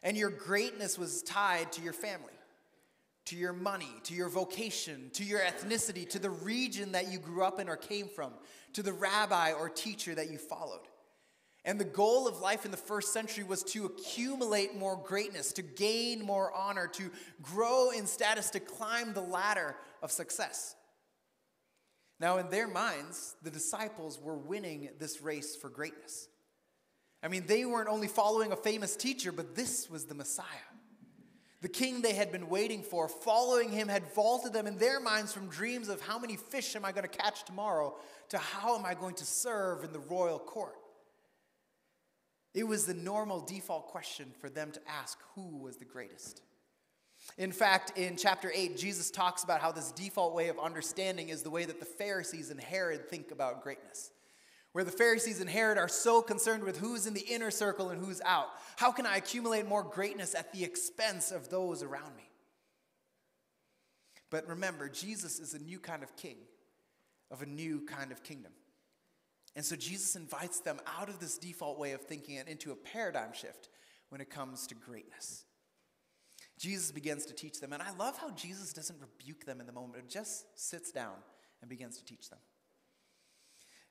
And 0.06 0.16
your 0.16 0.30
greatness 0.30 1.00
was 1.00 1.24
tied 1.24 1.72
to 1.74 1.82
your 1.82 1.92
family, 1.92 2.32
to 3.26 3.36
your 3.36 3.54
money, 3.54 3.90
to 4.04 4.14
your 4.14 4.30
vocation, 4.30 5.10
to 5.14 5.24
your 5.24 5.40
ethnicity, 5.40 6.08
to 6.12 6.20
the 6.20 6.30
region 6.30 6.92
that 6.92 7.12
you 7.12 7.18
grew 7.18 7.44
up 7.44 7.60
in 7.60 7.68
or 7.68 7.76
came 7.76 8.08
from, 8.08 8.32
to 8.74 8.84
the 8.84 8.94
rabbi 8.94 9.52
or 9.52 9.68
teacher 9.68 10.14
that 10.14 10.30
you 10.30 10.38
followed. 10.38 10.88
And 11.66 11.80
the 11.80 11.86
goal 11.86 12.28
of 12.28 12.40
life 12.40 12.66
in 12.66 12.72
the 12.72 12.78
first 12.78 13.14
century 13.14 13.44
was 13.44 13.64
to 13.64 13.86
accumulate 13.86 14.76
more 14.76 14.96
greatness, 14.96 15.52
to 15.54 15.64
gain 15.64 16.24
more 16.24 16.54
honor, 16.54 16.86
to 16.90 17.10
grow 17.42 17.90
in 17.90 18.06
status, 18.06 18.52
to 18.52 18.60
climb 18.60 19.14
the 19.14 19.22
ladder 19.22 19.76
of 20.04 20.12
success. 20.12 20.76
Now, 22.20 22.38
in 22.38 22.52
their 22.52 22.68
minds, 22.68 23.36
the 23.42 23.50
disciples 23.50 24.20
were 24.22 24.38
winning 24.38 24.90
this 25.00 25.20
race 25.20 25.56
for 25.56 25.70
greatness. 25.70 26.28
I 27.25 27.27
mean, 27.27 27.46
they 27.48 27.65
weren't 27.65 27.89
only 27.89 28.08
following 28.08 28.51
a 28.51 28.55
famous 28.55 28.96
teacher, 28.96 29.32
but 29.32 29.55
this 29.55 29.89
was 29.89 30.05
the 30.05 30.13
Messiah. 30.13 30.46
The 31.62 31.67
king 31.67 32.03
they 32.03 32.13
had 32.13 32.32
been 32.32 32.50
waiting 32.50 32.84
for, 32.84 33.10
following 33.10 33.72
him, 33.72 33.88
had 33.88 34.13
vaulted 34.13 34.53
them 34.53 34.67
in 34.67 34.77
their 34.77 35.00
minds 35.00 35.34
from 35.34 35.50
dreams 35.50 35.89
of 35.89 36.00
how 36.01 36.20
many 36.20 36.36
fish 36.36 36.75
am 36.75 36.86
I 36.86 36.91
going 36.91 37.01
to 37.01 37.17
catch 37.17 37.44
tomorrow 37.44 37.96
to 38.29 38.38
how 38.38 38.77
am 38.77 38.86
I 38.86 38.94
going 38.94 39.15
to 39.15 39.25
serve 39.25 39.84
in 39.84 39.91
the 39.91 40.00
royal 40.00 40.38
court. 40.38 40.75
It 42.53 42.67
was 42.67 42.86
the 42.86 42.94
normal 42.94 43.41
default 43.41 43.88
question 43.88 44.32
for 44.39 44.48
them 44.48 44.72
to 44.74 44.79
ask 44.88 45.17
who 45.34 45.58
was 45.58 45.77
the 45.77 45.86
greatest. 45.86 46.44
In 47.39 47.51
fact, 47.51 47.98
in 47.98 48.17
chapter 48.17 48.51
8, 48.53 48.77
Jesus 48.77 49.10
talks 49.10 49.44
about 49.44 49.62
how 49.62 49.72
this 49.72 49.91
default 49.91 50.36
way 50.36 50.50
of 50.50 50.60
understanding 50.60 51.29
is 51.29 51.41
the 51.41 51.50
way 51.50 51.65
that 51.65 51.79
the 51.79 51.88
Pharisees 51.88 52.51
and 52.51 52.60
Herod 52.62 53.10
think 53.10 53.32
about 53.32 53.63
greatness. 53.63 54.12
Where 54.75 54.84
the 54.84 54.91
Pharisees 54.91 55.39
and 55.39 55.50
Herod 55.50 55.77
are 55.77 55.88
so 55.88 56.22
concerned 56.22 56.65
with 56.65 56.75
who's 56.79 57.08
in 57.08 57.13
the 57.13 57.22
inner 57.22 57.50
circle 57.50 57.91
and 57.91 58.05
who's 58.05 58.20
out. 58.25 58.50
How 58.75 58.91
can 58.91 59.05
I 59.05 59.15
accumulate 59.15 59.65
more 59.65 59.84
greatness 59.84 60.36
at 60.36 60.51
the 60.51 60.65
expense 60.65 61.32
of 61.32 61.50
those 61.50 61.82
around 61.82 62.13
me? 62.17 62.29
But 64.29 64.46
remember, 64.50 64.89
Jesus 64.89 65.39
is 65.39 65.53
a 65.53 65.60
new 65.60 65.79
kind 65.79 66.03
of 66.03 66.17
king, 66.17 66.36
of 67.32 67.41
a 67.41 67.46
new 67.46 67.86
kind 67.86 68.12
of 68.12 68.22
kingdom. 68.22 68.51
And 69.55 69.63
so 69.63 69.77
Jesus 69.77 70.17
invites 70.17 70.60
them 70.60 70.82
out 71.00 71.08
of 71.08 71.22
this 71.22 71.38
default 71.38 71.79
way 71.79 71.94
of 71.94 72.01
thinking 72.01 72.38
and 72.38 72.50
into 72.50 72.74
a 72.74 72.75
paradigm 72.75 73.32
shift 73.32 73.70
when 74.10 74.20
it 74.20 74.29
comes 74.29 74.67
to 74.67 74.75
greatness. 74.75 75.46
Jesus 76.60 76.91
begins 76.91 77.25
to 77.27 77.34
teach 77.34 77.62
them, 77.62 77.72
and 77.72 77.82
I 77.82 77.94
love 77.98 78.17
how 78.17 78.32
Jesus 78.32 78.74
doesn't 78.74 79.00
rebuke 79.00 79.46
them 79.46 79.62
in 79.62 79.67
the 79.67 79.72
moment, 79.72 79.94
but 79.94 80.10
just 80.10 80.60
sits 80.60 80.91
down 80.91 81.15
and 81.62 81.70
begins 81.70 81.98
to 81.98 82.03
teach 82.03 82.29
them. 82.29 82.39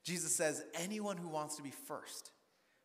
Jesus 0.05 0.35
says, 0.37 0.63
Anyone 0.75 1.17
who 1.17 1.29
wants 1.29 1.57
to 1.57 1.63
be 1.63 1.71
first 1.71 2.31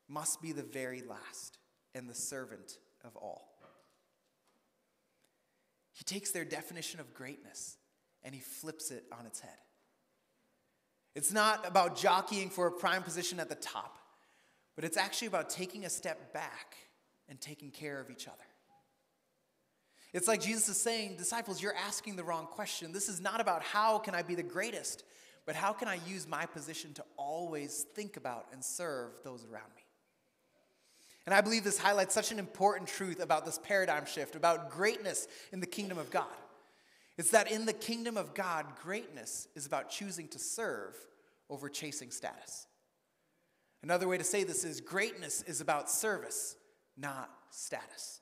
must 0.07 0.41
be 0.41 0.51
the 0.51 0.63
very 0.63 1.01
last 1.01 1.59
and 1.93 2.09
the 2.09 2.15
servant 2.15 2.79
of 3.03 3.15
all. 3.15 3.49
He 5.93 6.05
takes 6.05 6.31
their 6.31 6.45
definition 6.45 7.01
of 7.01 7.13
greatness 7.13 7.77
and 8.23 8.33
he 8.33 8.39
flips 8.39 8.89
it 8.89 9.03
on 9.17 9.25
its 9.25 9.41
head. 9.41 9.51
It's 11.13 11.33
not 11.33 11.67
about 11.67 11.97
jockeying 11.97 12.49
for 12.49 12.67
a 12.67 12.71
prime 12.71 13.03
position 13.03 13.39
at 13.39 13.49
the 13.49 13.55
top, 13.55 13.97
but 14.75 14.85
it's 14.85 14.95
actually 14.95 15.27
about 15.27 15.49
taking 15.49 15.83
a 15.83 15.89
step 15.89 16.33
back 16.33 16.75
and 17.27 17.39
taking 17.41 17.69
care 17.71 17.99
of 17.99 18.09
each 18.09 18.27
other. 18.27 18.37
It's 20.13 20.27
like 20.27 20.41
Jesus 20.41 20.69
is 20.69 20.81
saying, 20.81 21.17
disciples, 21.17 21.61
you're 21.61 21.75
asking 21.75 22.15
the 22.15 22.23
wrong 22.23 22.47
question. 22.47 22.93
This 22.93 23.09
is 23.09 23.19
not 23.19 23.41
about 23.41 23.61
how 23.61 23.99
can 23.99 24.15
I 24.15 24.23
be 24.23 24.35
the 24.35 24.43
greatest, 24.43 25.03
but 25.45 25.55
how 25.55 25.73
can 25.73 25.87
I 25.87 25.99
use 26.07 26.27
my 26.27 26.45
position 26.45 26.93
to 26.93 27.03
always 27.29 27.85
think 27.95 28.17
about 28.17 28.47
and 28.51 28.63
serve 28.63 29.11
those 29.23 29.45
around 29.45 29.69
me. 29.75 29.83
And 31.25 31.35
I 31.35 31.41
believe 31.41 31.63
this 31.63 31.77
highlights 31.77 32.15
such 32.15 32.31
an 32.31 32.39
important 32.39 32.89
truth 32.89 33.21
about 33.21 33.45
this 33.45 33.59
paradigm 33.61 34.05
shift, 34.05 34.35
about 34.35 34.71
greatness 34.71 35.27
in 35.53 35.59
the 35.59 35.67
kingdom 35.67 35.99
of 35.99 36.09
God. 36.09 36.25
It's 37.17 37.31
that 37.31 37.51
in 37.51 37.65
the 37.65 37.73
kingdom 37.73 38.17
of 38.17 38.33
God, 38.33 38.65
greatness 38.81 39.47
is 39.55 39.65
about 39.65 39.89
choosing 39.89 40.27
to 40.29 40.39
serve 40.39 40.95
over 41.49 41.69
chasing 41.69 42.09
status. 42.09 42.65
Another 43.83 44.07
way 44.07 44.17
to 44.17 44.23
say 44.23 44.43
this 44.43 44.63
is 44.63 44.81
greatness 44.81 45.43
is 45.43 45.61
about 45.61 45.89
service, 45.89 46.55
not 46.97 47.29
status. 47.51 48.21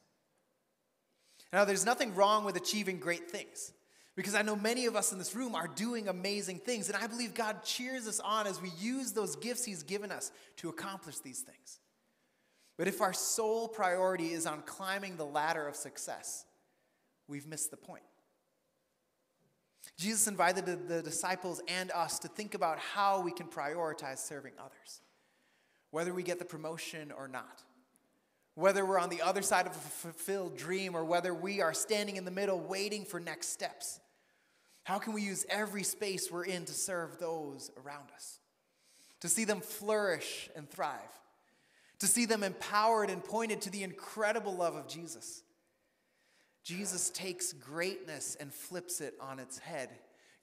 Now, 1.53 1.63
there's 1.63 1.85
nothing 1.85 2.13
wrong 2.13 2.43
with 2.43 2.57
achieving 2.57 2.99
great 2.99 3.31
things 3.31 3.71
because 4.17 4.33
I 4.33 4.41
know 4.41 4.55
many 4.55 4.87
of 4.87 4.95
us 4.95 5.11
in 5.11 5.19
this 5.19 5.35
room 5.35 5.53
are 5.53 5.67
doing 5.67 6.07
amazing 6.07 6.57
things, 6.57 6.89
and 6.89 6.97
I 6.97 7.05
believe 7.05 7.35
God 7.35 7.63
cheers 7.63 8.07
us 8.07 8.19
on 8.19 8.47
as 8.47 8.59
we 8.59 8.71
use 8.79 9.11
those 9.11 9.35
gifts 9.35 9.63
He's 9.63 9.83
given 9.83 10.11
us 10.11 10.31
to 10.57 10.69
accomplish 10.69 11.19
these 11.19 11.41
things. 11.41 11.79
But 12.79 12.87
if 12.87 12.99
our 12.99 13.13
sole 13.13 13.67
priority 13.67 14.33
is 14.33 14.47
on 14.47 14.63
climbing 14.63 15.17
the 15.17 15.25
ladder 15.25 15.67
of 15.67 15.75
success, 15.75 16.45
we've 17.27 17.45
missed 17.45 17.69
the 17.69 17.77
point. 17.77 18.01
Jesus 19.99 20.27
invited 20.27 20.87
the 20.87 21.03
disciples 21.03 21.61
and 21.67 21.91
us 21.91 22.17
to 22.19 22.27
think 22.27 22.55
about 22.55 22.79
how 22.79 23.21
we 23.21 23.31
can 23.31 23.45
prioritize 23.45 24.17
serving 24.17 24.53
others, 24.59 25.01
whether 25.91 26.11
we 26.11 26.23
get 26.23 26.39
the 26.39 26.45
promotion 26.45 27.11
or 27.15 27.27
not, 27.27 27.61
whether 28.55 28.83
we're 28.83 28.99
on 28.99 29.09
the 29.09 29.21
other 29.21 29.43
side 29.43 29.67
of 29.67 29.73
a 29.73 29.75
fulfilled 29.75 30.57
dream 30.57 30.95
or 30.95 31.05
whether 31.05 31.35
we 31.35 31.61
are 31.61 31.73
standing 31.73 32.15
in 32.15 32.25
the 32.25 32.31
middle 32.31 32.59
waiting 32.59 33.05
for 33.05 33.19
next 33.19 33.49
steps. 33.49 33.99
How 34.87 34.99
can 34.99 35.11
we 35.11 35.21
use 35.21 35.45
every 35.49 35.83
space 35.83 36.31
we're 36.31 36.45
in 36.45 36.63
to 36.63 36.73
serve 36.73 37.19
those 37.19 37.71
around 37.83 38.07
us? 38.15 38.39
To 39.19 39.27
see 39.27 39.43
them 39.43 39.59
flourish 39.59 40.49
and 40.55 40.69
thrive, 40.69 41.19
to 41.99 42.07
see 42.07 42.25
them 42.25 42.41
empowered 42.41 43.09
and 43.09 43.21
pointed 43.23 43.61
to 43.63 43.69
the 43.69 43.83
incredible 43.83 44.55
love 44.55 44.75
of 44.75 44.87
Jesus 44.87 45.43
Jesus 46.67 47.09
takes 47.11 47.53
greatness 47.53 48.35
and 48.37 48.53
flips 48.53 48.99
it 48.99 49.13
on 49.21 49.39
its 49.39 49.57
head. 49.57 49.87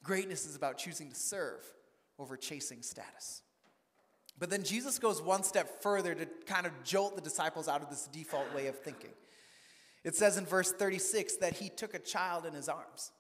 Greatness 0.02 0.46
is 0.46 0.56
about 0.56 0.78
choosing 0.78 1.10
to 1.10 1.14
serve 1.14 1.62
over 2.18 2.38
chasing 2.38 2.80
status. 2.80 3.42
But 4.38 4.48
then 4.48 4.62
Jesus 4.62 4.98
goes 4.98 5.20
one 5.20 5.42
step 5.42 5.82
further 5.82 6.14
to 6.14 6.26
kind 6.46 6.64
of 6.64 6.72
jolt 6.82 7.14
the 7.14 7.20
disciples 7.20 7.68
out 7.68 7.82
of 7.82 7.90
this 7.90 8.08
default 8.10 8.54
way 8.54 8.68
of 8.68 8.78
thinking. 8.78 9.10
It 10.02 10.16
says 10.16 10.38
in 10.38 10.46
verse 10.46 10.72
36 10.72 11.36
that 11.36 11.58
he 11.58 11.68
took 11.68 11.92
a 11.92 11.98
child 11.98 12.46
in 12.46 12.54
his 12.54 12.70
arms. 12.70 13.12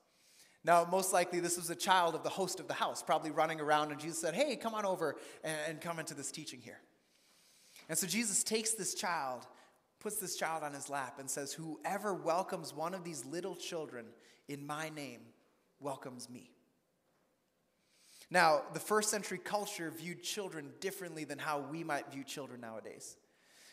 Now, 0.64 0.86
most 0.90 1.12
likely, 1.12 1.40
this 1.40 1.56
was 1.56 1.68
a 1.68 1.74
child 1.74 2.14
of 2.14 2.22
the 2.22 2.30
host 2.30 2.58
of 2.58 2.68
the 2.68 2.74
house, 2.74 3.02
probably 3.02 3.30
running 3.30 3.60
around, 3.60 3.92
and 3.92 4.00
Jesus 4.00 4.18
said, 4.18 4.34
Hey, 4.34 4.56
come 4.56 4.74
on 4.74 4.86
over 4.86 5.16
and, 5.42 5.80
come 5.80 5.98
into 5.98 6.14
this 6.14 6.30
teaching 6.30 6.60
here. 6.60 6.80
And 7.88 7.98
so 7.98 8.06
Jesus 8.06 8.42
takes 8.42 8.72
this 8.72 8.94
child 8.94 9.46
puts 10.04 10.16
this 10.16 10.36
child 10.36 10.62
on 10.62 10.74
his 10.74 10.90
lap 10.90 11.18
and 11.18 11.30
says, 11.30 11.54
Whoever 11.54 12.12
welcomes 12.12 12.74
one 12.74 12.92
of 12.92 13.04
these 13.04 13.24
little 13.24 13.56
children 13.56 14.04
in 14.48 14.66
my 14.66 14.90
name 14.90 15.20
welcomes 15.80 16.28
me. 16.28 16.50
Now, 18.30 18.62
the 18.74 18.80
first 18.80 19.08
century 19.08 19.38
culture 19.38 19.90
viewed 19.90 20.22
children 20.22 20.72
differently 20.78 21.24
than 21.24 21.38
how 21.38 21.60
we 21.60 21.82
might 21.82 22.12
view 22.12 22.22
children 22.22 22.60
nowadays. 22.60 23.16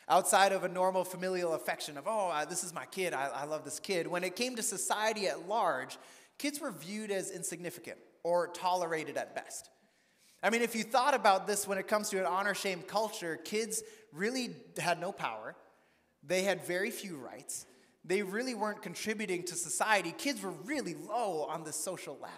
Outside 0.07 0.53
of 0.53 0.63
a 0.63 0.69
normal 0.69 1.03
familial 1.03 1.53
affection 1.53 1.97
of, 1.97 2.05
oh, 2.07 2.33
this 2.49 2.63
is 2.63 2.73
my 2.73 2.85
kid, 2.85 3.13
I, 3.13 3.27
I 3.27 3.43
love 3.43 3.65
this 3.65 3.81
kid, 3.81 4.07
when 4.07 4.23
it 4.23 4.37
came 4.37 4.55
to 4.55 4.63
society 4.63 5.27
at 5.27 5.49
large, 5.49 5.97
kids 6.41 6.59
were 6.59 6.71
viewed 6.71 7.11
as 7.11 7.29
insignificant 7.29 7.99
or 8.23 8.47
tolerated 8.47 9.15
at 9.15 9.35
best. 9.35 9.69
I 10.41 10.49
mean, 10.49 10.63
if 10.63 10.75
you 10.75 10.81
thought 10.81 11.13
about 11.13 11.45
this 11.45 11.67
when 11.67 11.77
it 11.77 11.87
comes 11.87 12.09
to 12.09 12.19
an 12.19 12.25
honor 12.25 12.55
shame 12.55 12.81
culture, 12.81 13.35
kids 13.35 13.83
really 14.11 14.55
had 14.79 14.99
no 14.99 15.11
power. 15.11 15.55
They 16.23 16.41
had 16.41 16.65
very 16.65 16.89
few 16.89 17.17
rights. 17.17 17.67
They 18.03 18.23
really 18.23 18.55
weren't 18.55 18.81
contributing 18.81 19.43
to 19.43 19.55
society. 19.55 20.15
Kids 20.17 20.41
were 20.41 20.49
really 20.49 20.95
low 20.95 21.45
on 21.47 21.63
the 21.63 21.71
social 21.71 22.17
ladder. 22.19 22.33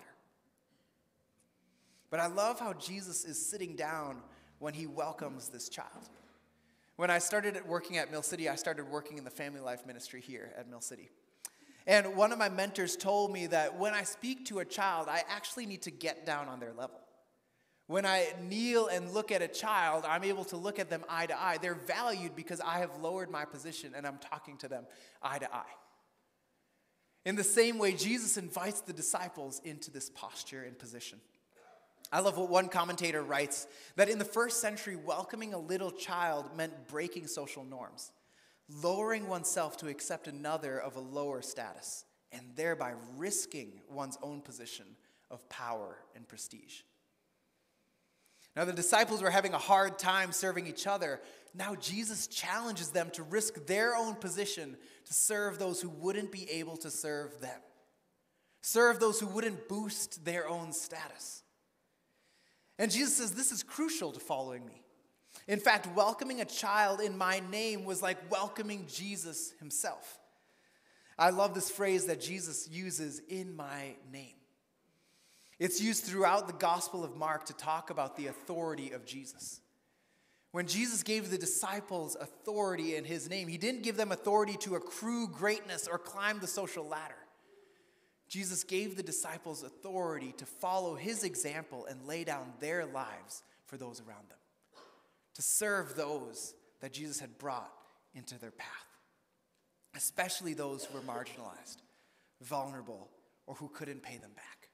But 2.09 2.19
I 2.19 2.27
love 2.27 2.59
how 2.59 2.73
Jesus 2.73 3.23
is 3.23 3.43
sitting 3.43 3.77
down 3.77 4.17
when 4.59 4.73
he 4.73 4.85
welcomes 4.85 5.47
this 5.47 5.69
child. 5.69 6.09
When 6.97 7.09
I 7.09 7.19
started 7.19 7.57
working 7.65 7.97
at 7.97 8.11
Mill 8.11 8.21
City, 8.21 8.49
I 8.49 8.55
started 8.55 8.89
working 8.89 9.17
in 9.17 9.23
the 9.23 9.31
family 9.31 9.61
life 9.61 9.87
ministry 9.87 10.19
here 10.19 10.51
at 10.57 10.69
Mill 10.69 10.81
City. 10.81 11.09
And 11.85 12.15
one 12.15 12.31
of 12.31 12.39
my 12.39 12.49
mentors 12.49 12.95
told 12.95 13.31
me 13.31 13.47
that 13.47 13.77
when 13.77 13.93
I 13.93 14.03
speak 14.03 14.45
to 14.45 14.59
a 14.59 14.65
child, 14.65 15.07
I 15.09 15.23
actually 15.29 15.65
need 15.65 15.81
to 15.83 15.91
get 15.91 16.25
down 16.25 16.47
on 16.47 16.59
their 16.59 16.73
level. 16.73 16.99
When 17.87 18.05
I 18.05 18.33
kneel 18.41 18.87
and 18.87 19.11
look 19.11 19.31
at 19.31 19.41
a 19.41 19.47
child, 19.47 20.05
I'm 20.07 20.23
able 20.23 20.45
to 20.45 20.57
look 20.57 20.79
at 20.79 20.89
them 20.89 21.03
eye 21.09 21.25
to 21.25 21.39
eye. 21.39 21.57
They're 21.61 21.73
valued 21.75 22.35
because 22.35 22.61
I 22.61 22.79
have 22.79 23.01
lowered 23.01 23.29
my 23.29 23.43
position 23.43 23.93
and 23.95 24.07
I'm 24.07 24.17
talking 24.19 24.57
to 24.57 24.69
them 24.69 24.85
eye 25.21 25.39
to 25.39 25.53
eye. 25.53 25.75
In 27.25 27.35
the 27.35 27.43
same 27.43 27.77
way, 27.77 27.93
Jesus 27.93 28.37
invites 28.37 28.81
the 28.81 28.93
disciples 28.93 29.61
into 29.63 29.91
this 29.91 30.09
posture 30.09 30.63
and 30.63 30.77
position. 30.77 31.19
I 32.11 32.19
love 32.19 32.37
what 32.37 32.49
one 32.49 32.69
commentator 32.69 33.23
writes 33.23 33.65
that 33.95 34.07
in 34.07 34.19
the 34.19 34.25
first 34.25 34.61
century, 34.61 34.95
welcoming 34.95 35.53
a 35.53 35.57
little 35.57 35.91
child 35.91 36.55
meant 36.55 36.87
breaking 36.87 37.27
social 37.27 37.63
norms, 37.63 38.11
lowering 38.69 39.27
oneself 39.27 39.77
to 39.77 39.87
accept 39.87 40.27
another 40.27 40.79
of 40.79 40.95
a 40.95 40.99
lower 40.99 41.41
status, 41.41 42.05
and 42.31 42.41
thereby 42.55 42.93
risking 43.17 43.81
one's 43.89 44.17
own 44.23 44.41
position 44.41 44.85
of 45.29 45.47
power 45.49 45.97
and 46.15 46.27
prestige. 46.27 46.81
Now, 48.55 48.65
the 48.65 48.73
disciples 48.73 49.21
were 49.21 49.31
having 49.31 49.53
a 49.53 49.59
hard 49.59 49.97
time 49.97 50.31
serving 50.31 50.67
each 50.67 50.85
other. 50.85 51.21
Now, 51.55 51.75
Jesus 51.75 52.27
challenges 52.27 52.89
them 52.89 53.09
to 53.11 53.23
risk 53.23 53.65
their 53.65 53.95
own 53.95 54.15
position 54.15 54.77
to 55.05 55.13
serve 55.13 55.57
those 55.57 55.81
who 55.81 55.89
wouldn't 55.89 56.31
be 56.31 56.49
able 56.51 56.77
to 56.77 56.91
serve 56.91 57.39
them, 57.41 57.59
serve 58.61 58.99
those 58.99 59.19
who 59.19 59.27
wouldn't 59.27 59.67
boost 59.67 60.23
their 60.23 60.47
own 60.47 60.71
status. 60.71 61.43
And 62.77 62.91
Jesus 62.91 63.17
says, 63.17 63.31
This 63.33 63.51
is 63.51 63.63
crucial 63.63 64.11
to 64.11 64.19
following 64.19 64.65
me. 64.65 64.82
In 65.47 65.59
fact, 65.59 65.87
welcoming 65.95 66.41
a 66.41 66.45
child 66.45 67.01
in 67.01 67.17
my 67.17 67.41
name 67.51 67.83
was 67.83 68.01
like 68.01 68.31
welcoming 68.31 68.85
Jesus 68.87 69.53
himself. 69.59 70.19
I 71.17 71.29
love 71.29 71.53
this 71.53 71.69
phrase 71.69 72.05
that 72.05 72.21
Jesus 72.21 72.67
uses 72.69 73.19
in 73.27 73.55
my 73.55 73.95
name. 74.11 74.35
It's 75.59 75.81
used 75.81 76.05
throughout 76.05 76.47
the 76.47 76.53
Gospel 76.53 77.03
of 77.03 77.15
Mark 77.15 77.45
to 77.45 77.53
talk 77.53 77.89
about 77.89 78.17
the 78.17 78.27
authority 78.27 78.91
of 78.91 79.05
Jesus. 79.05 79.61
When 80.51 80.67
Jesus 80.67 81.03
gave 81.03 81.29
the 81.29 81.37
disciples 81.37 82.15
authority 82.19 82.95
in 82.95 83.05
his 83.05 83.29
name, 83.29 83.47
he 83.47 83.57
didn't 83.57 83.83
give 83.83 83.97
them 83.97 84.11
authority 84.11 84.55
to 84.57 84.75
accrue 84.75 85.27
greatness 85.27 85.87
or 85.87 85.97
climb 85.97 86.39
the 86.39 86.47
social 86.47 86.87
ladder. 86.87 87.15
Jesus 88.27 88.63
gave 88.63 88.95
the 88.95 89.03
disciples 89.03 89.63
authority 89.63 90.31
to 90.37 90.45
follow 90.45 90.95
his 90.95 91.23
example 91.23 91.85
and 91.85 92.07
lay 92.07 92.23
down 92.23 92.53
their 92.59 92.85
lives 92.85 93.43
for 93.65 93.77
those 93.77 94.01
around 94.01 94.29
them, 94.29 94.37
to 95.35 95.41
serve 95.41 95.95
those 95.95 96.53
that 96.81 96.93
Jesus 96.93 97.19
had 97.19 97.37
brought 97.37 97.71
into 98.13 98.39
their 98.39 98.51
path, 98.51 98.67
especially 99.95 100.53
those 100.53 100.85
who 100.85 100.95
were 100.95 101.03
marginalized, 101.03 101.77
vulnerable, 102.41 103.09
or 103.47 103.55
who 103.55 103.69
couldn't 103.69 104.03
pay 104.03 104.17
them 104.17 104.31
back. 104.35 104.69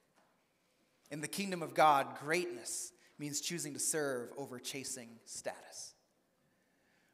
In 1.12 1.22
the 1.22 1.28
kingdom 1.28 1.62
of 1.62 1.74
God, 1.74 2.08
greatness 2.20 2.92
means 3.18 3.42
choosing 3.42 3.74
to 3.74 3.80
serve 3.80 4.30
over 4.38 4.60
chasing 4.60 5.10
status. 5.26 5.94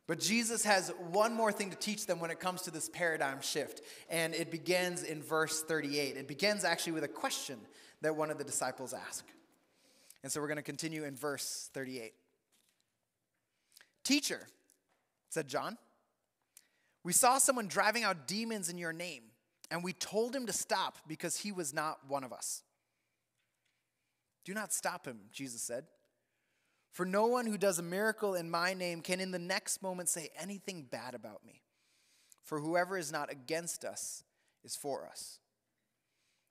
But 0.08 0.20
Jesus 0.20 0.64
has 0.66 0.92
one 1.12 1.34
more 1.34 1.52
thing 1.52 1.72
to 1.72 1.76
teach 1.76 2.06
them 2.06 2.20
when 2.20 2.30
it 2.30 2.40
comes 2.40 2.64
to 2.64 2.72
this 2.72 2.90
paradigm 2.90 3.42
shift, 3.42 3.82
and 4.10 4.36
it 4.36 4.52
begins 4.52 5.02
in 5.02 5.24
verse 5.24 5.64
38. 5.64 6.16
It 6.16 6.28
begins 6.28 6.64
actually 6.64 6.94
with 6.94 7.04
a 7.04 7.10
question 7.10 7.58
that 8.02 8.16
one 8.16 8.30
of 8.30 8.38
the 8.38 8.44
disciples 8.44 8.94
asked. 8.94 9.32
And 10.22 10.32
so 10.32 10.42
we're 10.42 10.48
going 10.48 10.58
to 10.58 10.64
continue 10.64 11.06
in 11.06 11.16
verse 11.16 11.70
38. 11.74 12.14
Teacher, 14.06 14.48
said 15.30 15.50
John, 15.50 15.78
we 17.04 17.12
saw 17.12 17.40
someone 17.40 17.68
driving 17.68 18.04
out 18.04 18.28
demons 18.28 18.70
in 18.70 18.78
your 18.78 18.94
name, 18.94 19.24
and 19.70 19.84
we 19.84 19.94
told 19.94 20.36
him 20.36 20.46
to 20.46 20.54
stop 20.54 21.00
because 21.08 21.38
he 21.38 21.52
was 21.52 21.74
not 21.74 22.00
one 22.08 22.24
of 22.24 22.32
us. 22.32 22.64
Do 24.46 24.54
not 24.54 24.72
stop 24.72 25.06
him, 25.06 25.22
Jesus 25.32 25.62
said. 25.62 25.86
For 26.92 27.06
no 27.06 27.26
one 27.26 27.46
who 27.48 27.58
does 27.58 27.80
a 27.80 27.84
miracle 27.84 28.36
in 28.36 28.50
my 28.50 28.74
name 28.74 29.02
can 29.02 29.20
in 29.20 29.32
the 29.32 29.40
next 29.40 29.82
moment 29.82 30.08
say 30.08 30.30
anything 30.40 30.88
bad 30.90 31.14
about 31.14 31.46
me. 31.46 31.62
For 32.44 32.60
whoever 32.60 32.98
is 32.98 33.12
not 33.12 33.32
against 33.32 33.84
us 33.84 34.24
is 34.64 34.76
for 34.76 35.06
us. 35.08 35.40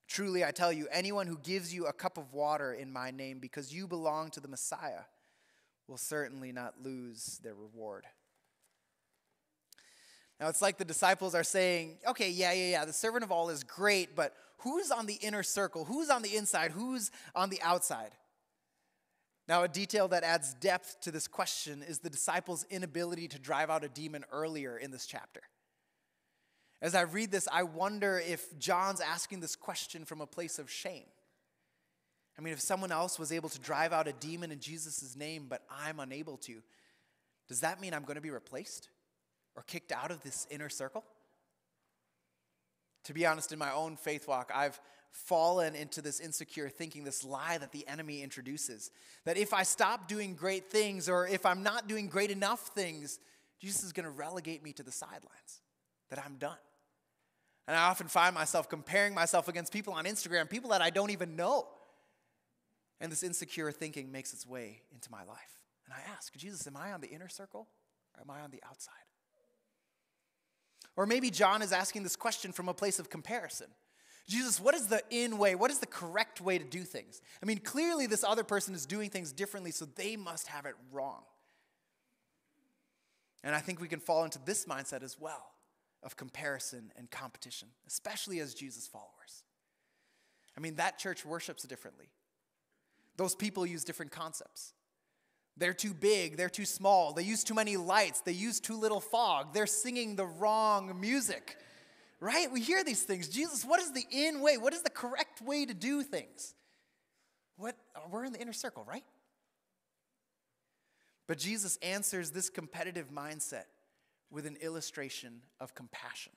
Truly, 0.09 0.45
I 0.45 0.51
tell 0.51 0.73
you, 0.73 0.87
anyone 0.91 1.29
who 1.29 1.39
gives 1.39 1.73
you 1.73 1.87
a 1.87 1.93
cup 1.93 2.19
of 2.19 2.33
water 2.35 2.73
in 2.75 2.93
my 2.93 3.11
name 3.11 3.39
because 3.39 3.73
you 3.73 3.87
belong 3.87 4.31
to 4.33 4.41
the 4.41 4.49
Messiah 4.49 5.05
will 5.89 5.97
certainly 5.97 6.53
not 6.53 6.75
lose 6.83 7.39
their 7.43 7.55
reward. 7.55 8.05
Now, 10.41 10.49
it's 10.49 10.63
like 10.63 10.79
the 10.79 10.85
disciples 10.85 11.35
are 11.35 11.45
saying, 11.45 11.99
okay, 12.09 12.31
yeah, 12.31 12.53
yeah, 12.53 12.71
yeah, 12.71 12.85
the 12.85 12.93
servant 12.93 13.25
of 13.25 13.31
all 13.31 13.51
is 13.51 13.63
great, 13.63 14.17
but 14.17 14.35
who's 14.59 14.91
on 14.91 15.07
the 15.07 15.15
inner 15.15 15.43
circle? 15.43 15.85
Who's 15.85 16.11
on 16.11 16.23
the 16.23 16.37
inside? 16.37 16.73
Who's 16.73 17.11
on 17.35 17.51
the 17.51 17.63
outside? 17.63 18.11
Now, 19.47 19.63
a 19.63 19.69
detail 19.69 20.09
that 20.09 20.25
adds 20.25 20.55
depth 20.55 21.01
to 21.03 21.11
this 21.11 21.29
question 21.29 21.85
is 21.87 21.99
the 21.99 22.11
disciples' 22.11 22.65
inability 22.71 23.29
to 23.29 23.39
drive 23.39 23.71
out 23.71 23.85
a 23.85 23.89
demon 23.89 24.25
earlier 24.33 24.77
in 24.77 24.91
this 24.91 25.07
chapter. 25.07 25.43
As 26.81 26.95
I 26.95 27.03
read 27.03 27.31
this, 27.31 27.47
I 27.53 27.63
wonder 27.63 28.19
if 28.27 28.59
John's 28.59 29.01
asking 29.01 29.41
this 29.41 29.55
question 29.55 30.05
from 30.05 30.21
a 30.21 30.27
place 30.27 30.59
of 30.59 30.71
shame. 30.71 31.07
I 32.39 32.43
mean, 32.43 32.53
if 32.53 32.61
someone 32.61 32.91
else 32.91 33.19
was 33.19 33.31
able 33.31 33.49
to 33.49 33.61
drive 33.61 33.93
out 33.93 34.09
a 34.09 34.13
demon 34.13 34.51
in 34.51 34.59
Jesus' 34.59 35.15
name, 35.17 35.47
but 35.49 35.63
I'm 35.71 36.01
unable 36.01 36.37
to, 36.39 36.63
does 37.49 37.61
that 37.61 37.81
mean 37.81 37.95
I'm 37.95 38.03
going 38.03 38.17
to 38.17 38.23
be 38.23 38.31
replaced 38.31 38.89
or 39.55 39.63
kicked 39.63 39.93
out 39.93 40.11
of 40.11 40.23
this 40.23 40.47
inner 40.51 40.69
circle? 40.69 41.05
To 43.05 43.15
be 43.15 43.27
honest, 43.27 43.53
in 43.53 43.59
my 43.59 43.73
own 43.73 43.97
faith 43.97 44.27
walk, 44.27 44.51
I've 44.55 44.81
fallen 45.13 45.77
into 45.77 46.03
this 46.03 46.19
insecure 46.19 46.69
thinking, 46.69 47.05
this 47.05 47.23
lie 47.23 47.57
that 47.59 47.71
the 47.71 47.87
enemy 47.87 48.23
introduces. 48.23 48.91
That 49.25 49.37
if 49.37 49.55
I 49.55 49.63
stop 49.63 50.09
doing 50.09 50.35
great 50.35 50.71
things 50.71 51.09
or 51.09 51.27
if 51.29 51.47
I'm 51.47 51.63
not 51.63 51.87
doing 51.87 52.09
great 52.09 52.31
enough 52.31 52.69
things, 52.75 53.21
Jesus 53.61 53.85
is 53.85 53.93
going 53.93 54.05
to 54.05 54.11
relegate 54.11 54.65
me 54.65 54.73
to 54.73 54.83
the 54.83 54.91
sidelines, 54.91 55.63
that 56.11 56.19
I'm 56.19 56.37
done. 56.37 56.59
And 57.69 57.77
I 57.77 57.85
often 57.85 58.09
find 58.09 58.35
myself 58.35 58.69
comparing 58.69 59.15
myself 59.15 59.49
against 59.49 59.73
people 59.73 59.95
on 59.95 60.05
Instagram, 60.05 60.51
people 60.51 60.71
that 60.71 60.83
I 60.83 60.91
don't 60.91 61.11
even 61.11 61.37
know. 61.37 61.67
And 63.05 63.13
this 63.13 63.23
insecure 63.23 63.71
thinking 63.71 64.11
makes 64.11 64.33
its 64.33 64.47
way 64.47 64.81
into 64.91 65.11
my 65.11 65.25
life. 65.25 65.61
And 65.85 65.93
I 65.93 66.11
ask, 66.17 66.35
Jesus, 66.35 66.67
am 66.67 66.75
I 66.75 66.93
on 66.93 67.03
the 67.03 67.09
inner 67.09 67.29
circle 67.29 67.69
or 68.17 68.23
am 68.23 68.31
I 68.31 68.41
on 68.41 68.51
the 68.51 68.63
outside? 68.67 68.95
Or 70.97 71.05
maybe 71.05 71.29
John 71.29 71.61
is 71.61 71.71
asking 71.71 72.03
this 72.03 72.17
question 72.17 72.51
from 72.51 72.67
a 72.67 72.73
place 72.73 72.99
of 72.99 73.11
comparison. 73.11 73.67
Jesus, 74.27 74.59
what 74.59 74.75
is 74.75 74.87
the 74.87 75.03
in 75.11 75.37
way? 75.37 75.55
What 75.55 75.71
is 75.71 75.81
the 75.81 75.87
correct 75.87 76.41
way 76.41 76.57
to 76.57 76.65
do 76.65 76.81
things? 76.81 77.21
I 77.43 77.45
mean, 77.45 77.59
clearly 77.59 78.07
this 78.07 78.25
other 78.25 78.43
person 78.43 78.75
is 78.75 78.87
doing 78.87 79.11
things 79.11 79.33
differently, 79.33 79.71
so 79.71 79.85
they 79.85 80.17
must 80.17 80.47
have 80.47 80.65
it 80.65 80.75
wrong. 80.91 81.25
And 83.43 83.55
I 83.55 83.61
think 83.61 83.83
we 83.83 83.89
can 83.89 84.01
fall 84.01 84.25
into 84.25 84.39
this 84.47 84.65
mindset 84.65 85.03
as 85.03 85.21
well 85.21 85.51
of 86.03 86.17
comparison 86.17 86.91
and 86.97 87.11
competition, 87.11 87.69
especially 87.87 88.41
as 88.41 88.55
Jesus 88.55 88.89
followers. 88.89 89.45
I 90.57 90.61
mean, 90.61 90.77
that 90.77 90.99
church 90.99 91.27
worships 91.27 91.65
differently. 91.65 92.09
Those 93.17 93.35
people 93.35 93.65
use 93.65 93.85
different 93.85 94.11
concepts. 94.13 94.73
They're 95.57 95.73
too 95.73 95.95
big, 95.95 96.37
they're 96.37 96.49
too 96.49 96.65
small, 96.65 97.13
they 97.13 97.23
use 97.23 97.45
too 97.45 97.55
many 97.55 97.77
lights, 97.77 98.23
they 98.23 98.33
use 98.33 98.59
too 98.59 98.77
little 98.77 99.01
fog, 99.01 99.55
they're 99.55 99.69
singing 99.69 100.17
the 100.17 100.27
wrong 100.27 101.01
music 101.01 101.57
right? 102.25 102.51
We 102.51 102.61
hear 102.61 102.83
these 102.83 103.03
things. 103.03 103.29
Jesus, 103.29 103.65
what 103.67 103.81
is 103.81 103.93
the 103.93 104.05
in 104.11 104.41
way? 104.41 104.57
What 104.57 104.73
is 104.73 104.81
the 104.81 104.91
correct 104.91 105.43
way 105.43 105.67
to 105.67 105.75
do 105.75 106.03
things? 106.03 106.55
What 107.57 107.77
we're 108.11 108.25
in 108.25 108.33
the 108.33 108.41
inner 108.41 108.55
circle, 108.55 108.83
right? 108.89 109.05
But 111.27 111.39
Jesus 111.39 111.79
answers 111.83 112.31
this 112.31 112.49
competitive 112.49 113.11
mindset 113.11 113.65
with 114.31 114.47
an 114.47 114.57
illustration 114.63 115.43
of 115.61 115.75
compassion. 115.75 116.33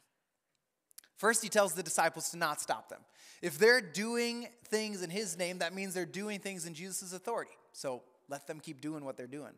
First, 1.18 1.44
he 1.44 1.50
tells 1.50 1.74
the 1.74 1.84
disciples 1.84 2.30
to 2.30 2.38
not 2.38 2.62
stop 2.62 2.90
them. 2.90 3.02
If 3.42 3.58
they're 3.58 3.82
doing 3.82 4.48
things 4.66 5.02
in 5.02 5.10
his 5.10 5.38
name, 5.38 5.60
that 5.60 5.74
means 5.74 5.94
they're 5.94 6.06
doing 6.06 6.40
things 6.40 6.66
in 6.66 6.74
Jesus' 6.74 7.12
authority. 7.12 7.52
So 7.74 8.04
let 8.30 8.48
them 8.48 8.60
keep 8.60 8.82
doing 8.82 9.04
what 9.04 9.18
they're 9.18 9.28
doing. 9.28 9.54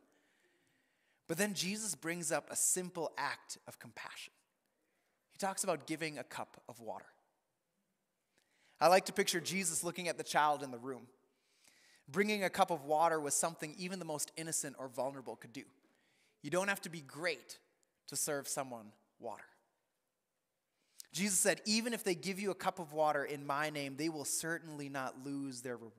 But 1.28 1.38
then 1.38 1.54
Jesus 1.54 1.96
brings 1.96 2.32
up 2.32 2.48
a 2.50 2.56
simple 2.56 3.12
act 3.18 3.58
of 3.68 3.78
compassion. 3.78 4.34
He 5.32 5.38
talks 5.38 5.64
about 5.64 5.86
giving 5.86 6.18
a 6.18 6.24
cup 6.24 6.62
of 6.68 6.80
water. 6.80 7.06
I 8.82 8.88
like 8.88 9.06
to 9.06 9.14
picture 9.14 9.42
Jesus 9.42 9.84
looking 9.84 10.08
at 10.08 10.18
the 10.18 10.24
child 10.24 10.64
in 10.64 10.72
the 10.72 10.78
room. 10.78 11.08
Bringing 12.08 12.44
a 12.44 12.50
cup 12.50 12.72
of 12.72 12.86
water 12.86 13.20
was 13.20 13.36
something 13.36 13.76
even 13.78 14.00
the 14.00 14.06
most 14.06 14.32
innocent 14.38 14.76
or 14.80 14.88
vulnerable 14.88 15.36
could 15.36 15.54
do. 15.54 15.64
You 16.42 16.50
don't 16.50 16.70
have 16.70 16.82
to 16.82 16.90
be 16.90 17.02
great 17.02 17.60
to 18.08 18.16
serve 18.16 18.48
someone 18.48 18.88
water. 19.20 19.44
Jesus 21.12 21.40
said, 21.40 21.62
Even 21.66 21.94
if 21.94 22.04
they 22.04 22.16
give 22.16 22.40
you 22.40 22.52
a 22.52 22.56
cup 22.56 22.80
of 22.80 22.94
water 22.94 23.24
in 23.24 23.46
my 23.46 23.70
name, 23.70 23.96
they 23.98 24.10
will 24.10 24.26
certainly 24.26 24.90
not 24.90 25.26
lose 25.26 25.62
their 25.62 25.76
reward. 25.76 25.94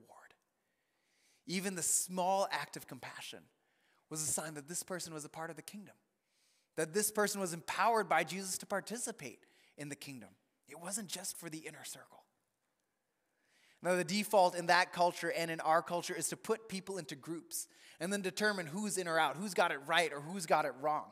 Even 1.47 1.75
the 1.75 1.83
small 1.83 2.47
act 2.51 2.77
of 2.77 2.87
compassion 2.87 3.39
was 4.09 4.21
a 4.21 4.25
sign 4.25 4.53
that 4.53 4.67
this 4.67 4.83
person 4.83 5.13
was 5.13 5.25
a 5.25 5.29
part 5.29 5.49
of 5.49 5.55
the 5.55 5.61
kingdom 5.61 5.95
that 6.75 6.93
this 6.93 7.11
person 7.11 7.41
was 7.41 7.53
empowered 7.53 8.07
by 8.07 8.23
Jesus 8.23 8.57
to 8.59 8.65
participate 8.65 9.45
in 9.77 9.89
the 9.89 9.95
kingdom. 9.95 10.29
It 10.67 10.79
wasn't 10.79 11.07
just 11.07 11.37
for 11.37 11.49
the 11.49 11.59
inner 11.59 11.83
circle. 11.83 12.23
Now, 13.83 13.95
the 13.95 14.03
default 14.03 14.55
in 14.55 14.67
that 14.67 14.93
culture 14.93 15.31
and 15.35 15.49
in 15.49 15.59
our 15.59 15.81
culture 15.81 16.15
is 16.15 16.29
to 16.29 16.37
put 16.37 16.69
people 16.69 16.97
into 16.97 17.15
groups 17.15 17.67
and 17.99 18.13
then 18.13 18.21
determine 18.21 18.67
who's 18.67 18.97
in 18.97 19.07
or 19.07 19.19
out, 19.19 19.37
who's 19.37 19.53
got 19.53 19.71
it 19.71 19.79
right 19.87 20.13
or 20.13 20.21
who's 20.21 20.45
got 20.45 20.65
it 20.65 20.73
wrong. 20.81 21.05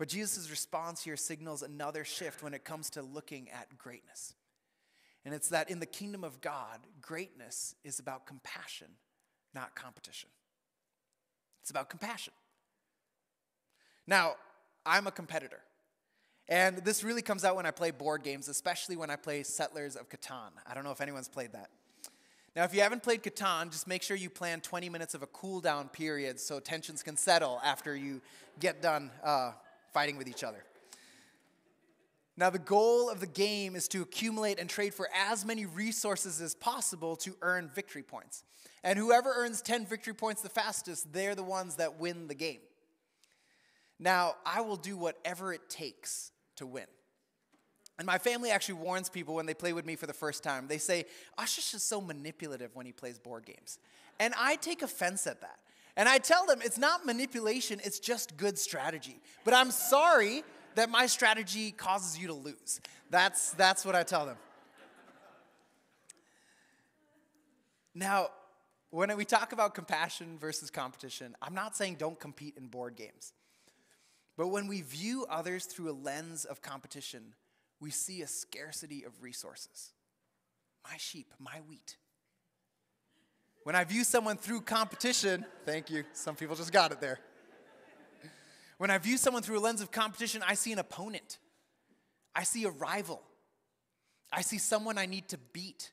But 0.00 0.08
Jesus' 0.08 0.50
response 0.50 1.04
here 1.04 1.18
signals 1.18 1.60
another 1.60 2.06
shift 2.06 2.42
when 2.42 2.54
it 2.54 2.64
comes 2.64 2.88
to 2.90 3.02
looking 3.02 3.50
at 3.50 3.76
greatness. 3.76 4.32
And 5.26 5.34
it's 5.34 5.50
that 5.50 5.68
in 5.68 5.78
the 5.78 5.84
kingdom 5.84 6.24
of 6.24 6.40
God, 6.40 6.78
greatness 7.02 7.74
is 7.84 7.98
about 7.98 8.24
compassion, 8.24 8.86
not 9.54 9.74
competition. 9.74 10.30
It's 11.60 11.70
about 11.70 11.90
compassion. 11.90 12.32
Now, 14.06 14.36
I'm 14.86 15.06
a 15.06 15.10
competitor. 15.10 15.60
And 16.48 16.78
this 16.78 17.04
really 17.04 17.20
comes 17.20 17.44
out 17.44 17.54
when 17.54 17.66
I 17.66 17.70
play 17.70 17.90
board 17.90 18.22
games, 18.22 18.48
especially 18.48 18.96
when 18.96 19.10
I 19.10 19.16
play 19.16 19.42
Settlers 19.42 19.96
of 19.96 20.08
Catan. 20.08 20.52
I 20.66 20.72
don't 20.72 20.84
know 20.84 20.92
if 20.92 21.02
anyone's 21.02 21.28
played 21.28 21.52
that. 21.52 21.68
Now, 22.56 22.64
if 22.64 22.74
you 22.74 22.80
haven't 22.80 23.02
played 23.02 23.22
Catan, 23.22 23.70
just 23.70 23.86
make 23.86 24.02
sure 24.02 24.16
you 24.16 24.30
plan 24.30 24.62
20 24.62 24.88
minutes 24.88 25.12
of 25.12 25.22
a 25.22 25.26
cool 25.26 25.60
down 25.60 25.90
period 25.90 26.40
so 26.40 26.58
tensions 26.58 27.02
can 27.02 27.18
settle 27.18 27.60
after 27.62 27.94
you 27.94 28.22
get 28.60 28.80
done 28.80 29.10
uh, 29.22 29.52
fighting 29.92 30.16
with 30.16 30.28
each 30.28 30.44
other. 30.44 30.64
Now, 32.36 32.48
the 32.48 32.58
goal 32.58 33.10
of 33.10 33.20
the 33.20 33.26
game 33.26 33.76
is 33.76 33.86
to 33.88 34.00
accumulate 34.00 34.58
and 34.58 34.70
trade 34.70 34.94
for 34.94 35.08
as 35.14 35.44
many 35.44 35.66
resources 35.66 36.40
as 36.40 36.54
possible 36.54 37.16
to 37.16 37.36
earn 37.42 37.70
victory 37.74 38.02
points. 38.02 38.44
And 38.82 38.98
whoever 38.98 39.30
earns 39.36 39.60
10 39.60 39.84
victory 39.84 40.14
points 40.14 40.40
the 40.40 40.48
fastest, 40.48 41.12
they're 41.12 41.34
the 41.34 41.42
ones 41.42 41.76
that 41.76 41.98
win 41.98 42.28
the 42.28 42.34
game. 42.34 42.60
Now, 43.98 44.36
I 44.46 44.62
will 44.62 44.76
do 44.76 44.96
whatever 44.96 45.52
it 45.52 45.68
takes 45.68 46.32
to 46.56 46.66
win. 46.66 46.86
And 47.98 48.06
my 48.06 48.16
family 48.16 48.50
actually 48.50 48.76
warns 48.76 49.10
people 49.10 49.34
when 49.34 49.44
they 49.44 49.52
play 49.52 49.74
with 49.74 49.84
me 49.84 49.94
for 49.94 50.06
the 50.06 50.14
first 50.14 50.42
time. 50.42 50.66
They 50.66 50.78
say, 50.78 51.04
Aashish 51.38 51.74
is 51.74 51.82
so 51.82 52.00
manipulative 52.00 52.74
when 52.74 52.86
he 52.86 52.92
plays 52.92 53.18
board 53.18 53.44
games. 53.44 53.78
And 54.18 54.32
I 54.38 54.56
take 54.56 54.80
offense 54.80 55.26
at 55.26 55.42
that. 55.42 55.58
And 55.96 56.08
I 56.08 56.18
tell 56.18 56.46
them 56.46 56.60
it's 56.62 56.78
not 56.78 57.04
manipulation, 57.04 57.80
it's 57.84 57.98
just 57.98 58.36
good 58.36 58.58
strategy. 58.58 59.20
But 59.44 59.54
I'm 59.54 59.70
sorry 59.70 60.44
that 60.76 60.88
my 60.90 61.06
strategy 61.06 61.72
causes 61.72 62.18
you 62.18 62.28
to 62.28 62.34
lose. 62.34 62.80
That's, 63.10 63.52
that's 63.52 63.84
what 63.84 63.94
I 63.94 64.02
tell 64.02 64.26
them. 64.26 64.36
Now, 67.94 68.28
when 68.90 69.14
we 69.16 69.24
talk 69.24 69.52
about 69.52 69.74
compassion 69.74 70.38
versus 70.38 70.70
competition, 70.70 71.36
I'm 71.42 71.54
not 71.54 71.76
saying 71.76 71.96
don't 71.96 72.18
compete 72.18 72.56
in 72.56 72.66
board 72.66 72.96
games. 72.96 73.32
But 74.36 74.48
when 74.48 74.68
we 74.68 74.80
view 74.80 75.26
others 75.28 75.66
through 75.66 75.90
a 75.90 75.92
lens 75.92 76.44
of 76.44 76.62
competition, 76.62 77.34
we 77.80 77.90
see 77.90 78.22
a 78.22 78.26
scarcity 78.26 79.04
of 79.04 79.22
resources. 79.22 79.92
My 80.88 80.96
sheep, 80.96 81.34
my 81.38 81.58
wheat. 81.68 81.96
When 83.70 83.76
I 83.76 83.84
view 83.84 84.02
someone 84.02 84.36
through 84.36 84.62
competition, 84.62 85.44
thank 85.64 85.90
you, 85.90 86.02
some 86.12 86.34
people 86.34 86.56
just 86.56 86.72
got 86.72 86.90
it 86.90 87.00
there. 87.00 87.20
When 88.78 88.90
I 88.90 88.98
view 88.98 89.16
someone 89.16 89.44
through 89.44 89.60
a 89.60 89.62
lens 89.62 89.80
of 89.80 89.92
competition, 89.92 90.42
I 90.44 90.54
see 90.54 90.72
an 90.72 90.80
opponent. 90.80 91.38
I 92.34 92.42
see 92.42 92.64
a 92.64 92.70
rival. 92.70 93.22
I 94.32 94.40
see 94.40 94.58
someone 94.58 94.98
I 94.98 95.06
need 95.06 95.28
to 95.28 95.38
beat. 95.52 95.92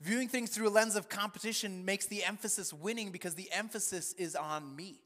Viewing 0.00 0.26
things 0.26 0.48
through 0.48 0.68
a 0.68 0.70
lens 0.70 0.96
of 0.96 1.10
competition 1.10 1.84
makes 1.84 2.06
the 2.06 2.24
emphasis 2.24 2.72
winning 2.72 3.10
because 3.10 3.34
the 3.34 3.52
emphasis 3.52 4.14
is 4.14 4.34
on 4.34 4.74
me. 4.74 5.02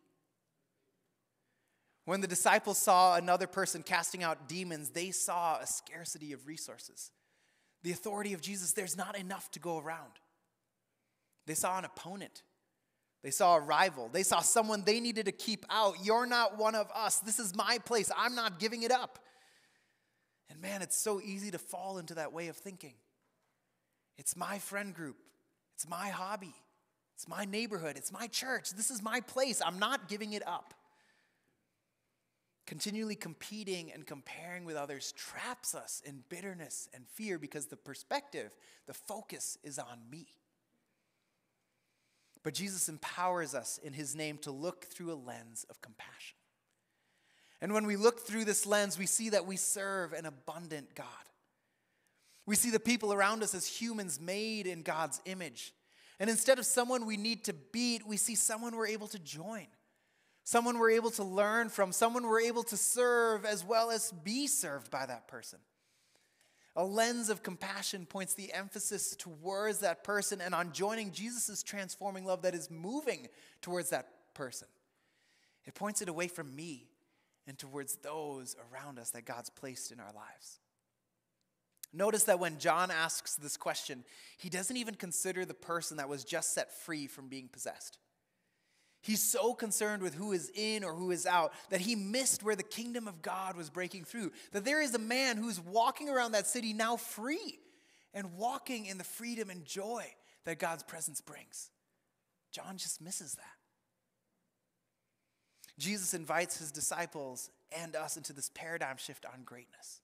When 2.05 2.21
the 2.21 2.29
disciples 2.29 2.79
saw 2.79 3.17
another 3.17 3.49
person 3.49 3.83
casting 3.83 4.23
out 4.23 4.49
demons, 4.49 4.91
they 4.91 5.11
saw 5.11 5.59
a 5.59 5.67
scarcity 5.67 6.33
of 6.33 6.47
resources. 6.47 7.11
The 7.83 7.91
authority 7.91 8.33
of 8.33 8.41
Jesus, 8.41 8.75
there's 8.75 8.97
not 8.97 9.19
enough 9.19 9.51
to 9.51 9.59
go 9.59 9.81
around. 9.81 10.13
They 11.49 11.55
saw 11.55 11.79
an 11.79 11.85
opponent. 11.85 12.43
They 13.23 13.31
saw 13.31 13.57
a 13.57 13.61
rival. 13.61 14.09
They 14.13 14.23
saw 14.23 14.41
someone 14.41 14.85
they 14.85 15.01
needed 15.01 15.27
to 15.27 15.33
keep 15.33 15.65
out. 15.71 15.97
You're 16.05 16.27
not 16.27 16.59
one 16.59 16.77
of 16.77 16.89
us. 16.95 17.19
This 17.19 17.41
is 17.41 17.57
my 17.57 17.79
place. 17.85 18.13
I'm 18.17 18.35
not 18.35 18.61
giving 18.61 18.85
it 18.85 18.93
up. 18.93 19.19
And 20.51 20.61
man, 20.61 20.83
it's 20.83 20.97
so 20.97 21.21
easy 21.21 21.51
to 21.51 21.59
fall 21.59 21.99
into 21.99 22.15
that 22.15 22.33
way 22.33 22.49
of 22.49 22.57
thinking. 22.57 22.95
It's 24.19 24.37
my 24.37 24.59
friend 24.59 24.95
group, 24.95 25.17
it's 25.75 25.89
my 25.89 26.09
hobby, 26.09 26.55
it's 27.15 27.29
my 27.29 27.45
neighborhood, 27.45 27.97
it's 27.97 28.13
my 28.13 28.27
church. 28.27 28.71
This 28.71 28.91
is 28.91 29.03
my 29.03 29.21
place. 29.21 29.63
I'm 29.65 29.79
not 29.79 30.09
giving 30.09 30.33
it 30.35 30.47
up. 30.47 30.75
Continually 32.67 33.15
competing 33.15 33.91
and 33.93 34.07
comparing 34.07 34.65
with 34.65 34.77
others 34.77 35.13
traps 35.13 35.75
us 35.75 36.03
in 36.05 36.25
bitterness 36.29 36.89
and 36.93 37.07
fear 37.07 37.39
because 37.39 37.67
the 37.67 37.77
perspective, 37.77 38.51
the 38.87 38.93
focus 38.93 39.57
is 39.63 39.79
on 39.79 39.99
me. 40.11 40.27
But 42.49 42.55
Jesus 42.55 42.89
empowers 42.89 43.55
us 43.55 43.79
in 43.85 43.93
his 43.93 44.17
name 44.17 44.39
to 44.39 44.51
look 44.51 44.87
through 44.87 45.13
a 45.13 45.21
lens 45.21 45.67
of 45.69 45.83
compassion. 45.83 46.39
And 47.61 47.75
when 47.75 47.85
we 47.85 47.95
look 47.95 48.21
through 48.21 48.47
this 48.47 48.65
lens, 48.65 48.99
we 48.99 49.05
see 49.05 49.29
that 49.29 49.45
we 49.45 49.59
serve 49.59 50.15
an 50.15 50.25
abundant 50.25 50.95
God. 50.95 51.05
We 52.47 52.57
see 52.57 52.71
the 52.71 52.81
people 52.81 53.13
around 53.13 53.43
us 53.43 53.55
as 53.55 53.67
humans 53.67 54.19
made 54.19 54.67
in 54.67 54.81
God's 54.81 55.21
image. 55.27 55.75
And 56.19 56.31
instead 56.31 56.59
of 56.59 56.65
someone 56.65 57.05
we 57.05 57.19
need 57.19 57.45
to 57.45 57.53
beat, 57.53 58.07
we 58.07 58.17
see 58.17 58.35
someone 58.35 58.75
we're 58.75 58.87
able 58.87 59.09
to 59.09 59.19
join 59.19 59.67
someone 60.49 60.79
we're 60.79 60.93
able 60.93 61.11
to 61.11 61.23
learn 61.23 61.69
from, 61.69 61.93
someone 61.93 62.23
we're 62.23 62.41
able 62.41 62.63
to 62.63 62.75
serve 62.79 63.45
as 63.45 63.63
well 63.63 63.91
as 63.91 64.11
be 64.25 64.47
served 64.47 64.91
by 64.91 65.05
that 65.05 65.29
person. 65.29 65.59
A 66.79 66.85
lens 66.85 67.29
of 67.29 67.43
compassion 67.43 68.07
points 68.07 68.35
the 68.35 68.53
emphasis 68.53 69.17
towards 69.17 69.81
that 69.81 70.05
person 70.05 70.41
and 70.41 70.55
on 70.55 70.73
joining 70.73 71.11
Jesus' 71.11 71.65
transforming 71.65 72.25
love 72.25 72.43
that 72.43 72.55
is 72.55 72.71
moving 72.71 73.27
towards 73.61 73.91
that 73.91 74.07
person. 74.33 74.69
It 75.65 75.75
points 75.75 76.03
it 76.03 76.09
away 76.09 76.29
from 76.29 76.55
me 76.55 76.87
and 77.49 77.59
towards 77.59 77.97
those 77.97 78.55
around 78.71 79.01
us 79.01 79.11
that 79.11 79.25
God's 79.25 79.51
placed 79.51 79.91
in 79.91 79.99
our 79.99 80.13
lives. 80.15 80.61
Notice 81.93 82.23
that 82.25 82.39
when 82.39 82.61
John 82.61 82.93
asks 82.93 83.35
this 83.35 83.57
question, 83.57 84.05
he 84.37 84.49
doesn't 84.49 84.77
even 84.77 84.95
consider 84.95 85.45
the 85.45 85.55
person 85.55 85.97
that 85.97 86.09
was 86.09 86.23
just 86.23 86.55
set 86.55 86.73
free 86.73 87.09
from 87.09 87.27
being 87.27 87.49
possessed. 87.49 87.99
He's 89.01 89.23
so 89.23 89.55
concerned 89.55 90.03
with 90.03 90.15
who 90.15 90.33
is 90.33 90.51
in 90.55 90.83
or 90.85 90.93
who 90.93 91.11
is 91.11 91.25
out 91.25 91.53
that 91.71 91.81
he 91.81 91.95
missed 91.95 92.43
where 92.43 92.57
the 92.57 92.63
kingdom 92.63 93.07
of 93.07 93.23
God 93.23 93.57
was 93.57 93.71
breaking 93.71 94.05
through. 94.05 94.33
That 94.53 94.65
there 94.65 94.83
is 94.83 94.95
a 94.95 94.99
man 94.99 95.37
who's 95.37 95.61
walking 95.61 96.09
around 96.09 96.33
that 96.33 96.47
city 96.47 96.73
now 96.73 96.97
free 96.97 97.59
and 98.13 98.37
walking 98.37 98.87
in 98.87 98.99
the 98.99 99.05
freedom 99.05 99.51
and 99.51 99.65
joy 99.65 100.05
that 100.45 100.59
God's 100.59 100.83
presence 100.83 101.21
brings. 101.21 101.71
John 102.51 102.77
just 102.77 103.01
misses 103.01 103.35
that. 103.35 103.45
Jesus 105.79 106.13
invites 106.13 106.59
his 106.59 106.73
disciples 106.73 107.51
and 107.71 107.95
us 107.95 108.17
into 108.17 108.33
this 108.33 108.51
paradigm 108.53 108.97
shift 108.97 109.25
on 109.25 109.43
greatness. 109.45 110.01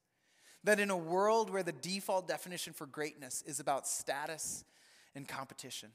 That 0.63 0.79
in 0.79 0.91
a 0.91 0.97
world 0.97 1.51
where 1.51 1.63
the 1.63 1.73
default 1.73 2.29
definition 2.29 2.73
for 2.73 2.87
greatness 2.87 3.43
is 3.43 3.59
about 3.59 3.89
status 3.89 4.65
and 5.15 5.27
competition, 5.27 5.91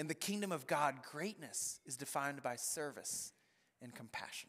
in 0.00 0.06
the 0.06 0.14
kingdom 0.14 0.50
of 0.50 0.66
God, 0.66 0.94
greatness 1.12 1.78
is 1.84 1.98
defined 1.98 2.42
by 2.42 2.56
service 2.56 3.32
and 3.82 3.94
compassion. 3.94 4.48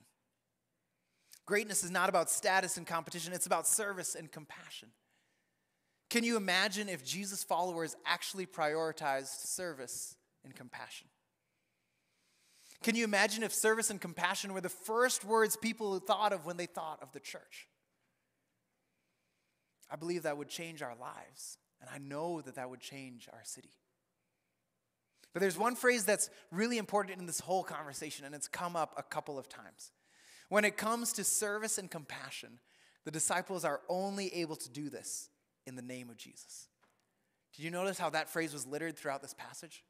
Greatness 1.46 1.84
is 1.84 1.92
not 1.92 2.08
about 2.08 2.30
status 2.30 2.78
and 2.78 2.88
competition, 2.88 3.34
it's 3.34 3.48
about 3.48 3.68
service 3.68 4.16
and 4.16 4.32
compassion. 4.32 4.88
Can 6.10 6.24
you 6.24 6.38
imagine 6.38 6.88
if 6.88 7.04
Jesus' 7.04 7.44
followers 7.44 7.98
actually 8.06 8.46
prioritized 8.46 9.46
service 9.46 10.16
and 10.46 10.56
compassion? 10.56 11.08
Can 12.82 12.96
you 12.96 13.04
imagine 13.04 13.44
if 13.44 13.54
service 13.54 13.90
and 13.90 14.00
compassion 14.00 14.54
were 14.54 14.62
the 14.62 14.70
first 14.70 15.26
words 15.26 15.58
people 15.58 16.00
thought 16.00 16.32
of 16.32 16.46
when 16.46 16.56
they 16.56 16.66
thought 16.66 17.00
of 17.02 17.12
the 17.12 17.20
church? 17.20 17.68
I 19.90 19.98
believe 19.98 20.24
that 20.24 20.38
would 20.38 20.48
change 20.48 20.82
our 20.82 20.96
lives, 20.96 21.58
and 21.82 21.90
I 21.94 21.98
know 21.98 22.40
that 22.40 22.56
that 22.56 22.70
would 22.70 22.80
change 22.80 23.28
our 23.34 23.42
city. 23.44 23.81
But 25.34 25.41
there's 25.41 25.58
one 25.58 25.76
phrase 25.76 26.04
that's 26.04 26.30
really 26.52 26.78
important 26.78 27.20
in 27.20 27.26
this 27.26 27.39
whole 27.39 27.63
conversation, 27.63 28.26
and 28.26 28.36
it's 28.36 28.48
come 28.48 28.76
up 28.76 28.94
a 28.98 29.04
couple 29.04 29.39
of 29.39 29.48
times. 29.48 29.91
When 30.50 30.65
it 30.65 30.76
comes 30.76 31.13
to 31.13 31.24
service 31.24 31.78
and 31.78 31.89
compassion, 31.89 32.60
the 33.06 33.12
disciples 33.12 33.63
are 33.63 33.82
only 33.88 34.34
able 34.36 34.58
to 34.58 34.70
do 34.70 34.89
this 34.89 35.30
in 35.65 35.76
the 35.76 35.82
name 35.82 36.10
of 36.10 36.17
Jesus. 36.17 36.67
Did 37.56 37.63
you 37.63 37.72
notice 37.72 37.98
how 37.98 38.10
that 38.10 38.30
phrase 38.30 38.54
was 38.54 38.67
littered 38.67 38.98
throughout 38.98 39.22
this 39.22 39.34
passage? 39.34 39.84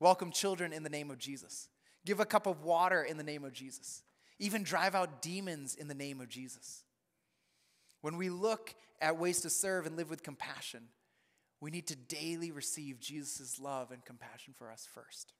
Welcome 0.00 0.32
children 0.32 0.72
in 0.72 0.82
the 0.82 0.90
name 0.90 1.10
of 1.10 1.18
Jesus. 1.18 1.68
Give 2.04 2.20
a 2.20 2.26
cup 2.26 2.46
of 2.46 2.64
water 2.64 3.02
in 3.02 3.16
the 3.16 3.24
name 3.24 3.44
of 3.44 3.52
Jesus. 3.52 4.02
Even 4.38 4.62
drive 4.62 4.94
out 4.94 5.22
demons 5.22 5.74
in 5.74 5.88
the 5.88 5.94
name 5.94 6.20
of 6.20 6.28
Jesus. 6.28 6.84
When 8.00 8.16
we 8.16 8.30
look 8.30 8.74
at 9.00 9.18
ways 9.18 9.40
to 9.40 9.50
serve 9.50 9.86
and 9.86 9.96
live 9.96 10.10
with 10.10 10.22
compassion, 10.22 10.84
we 11.60 11.70
need 11.70 11.86
to 11.88 11.96
daily 11.96 12.50
receive 12.50 13.00
Jesus' 13.00 13.58
love 13.58 13.90
and 13.90 14.04
compassion 14.04 14.54
for 14.56 14.70
us 14.70 14.86
first. 14.92 15.32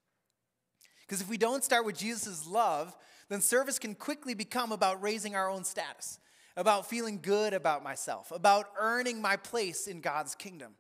Because 1.07 1.21
if 1.21 1.29
we 1.29 1.39
don't 1.39 1.65
start 1.65 1.87
with 1.87 1.97
Jesus' 1.97 2.47
love, 2.47 2.95
then 3.29 3.41
service 3.41 3.79
can 3.79 3.95
quickly 3.95 4.35
become 4.35 4.73
about 4.73 5.03
raising 5.03 5.35
our 5.35 5.49
own 5.49 5.65
status, 5.65 6.19
about 6.57 6.89
feeling 6.89 7.21
good 7.23 7.55
about 7.55 7.83
myself, 7.83 8.31
about 8.31 8.67
earning 8.79 9.23
my 9.23 9.37
place 9.37 9.87
in 9.87 10.01
God's 10.01 10.35
kingdom. 10.35 10.75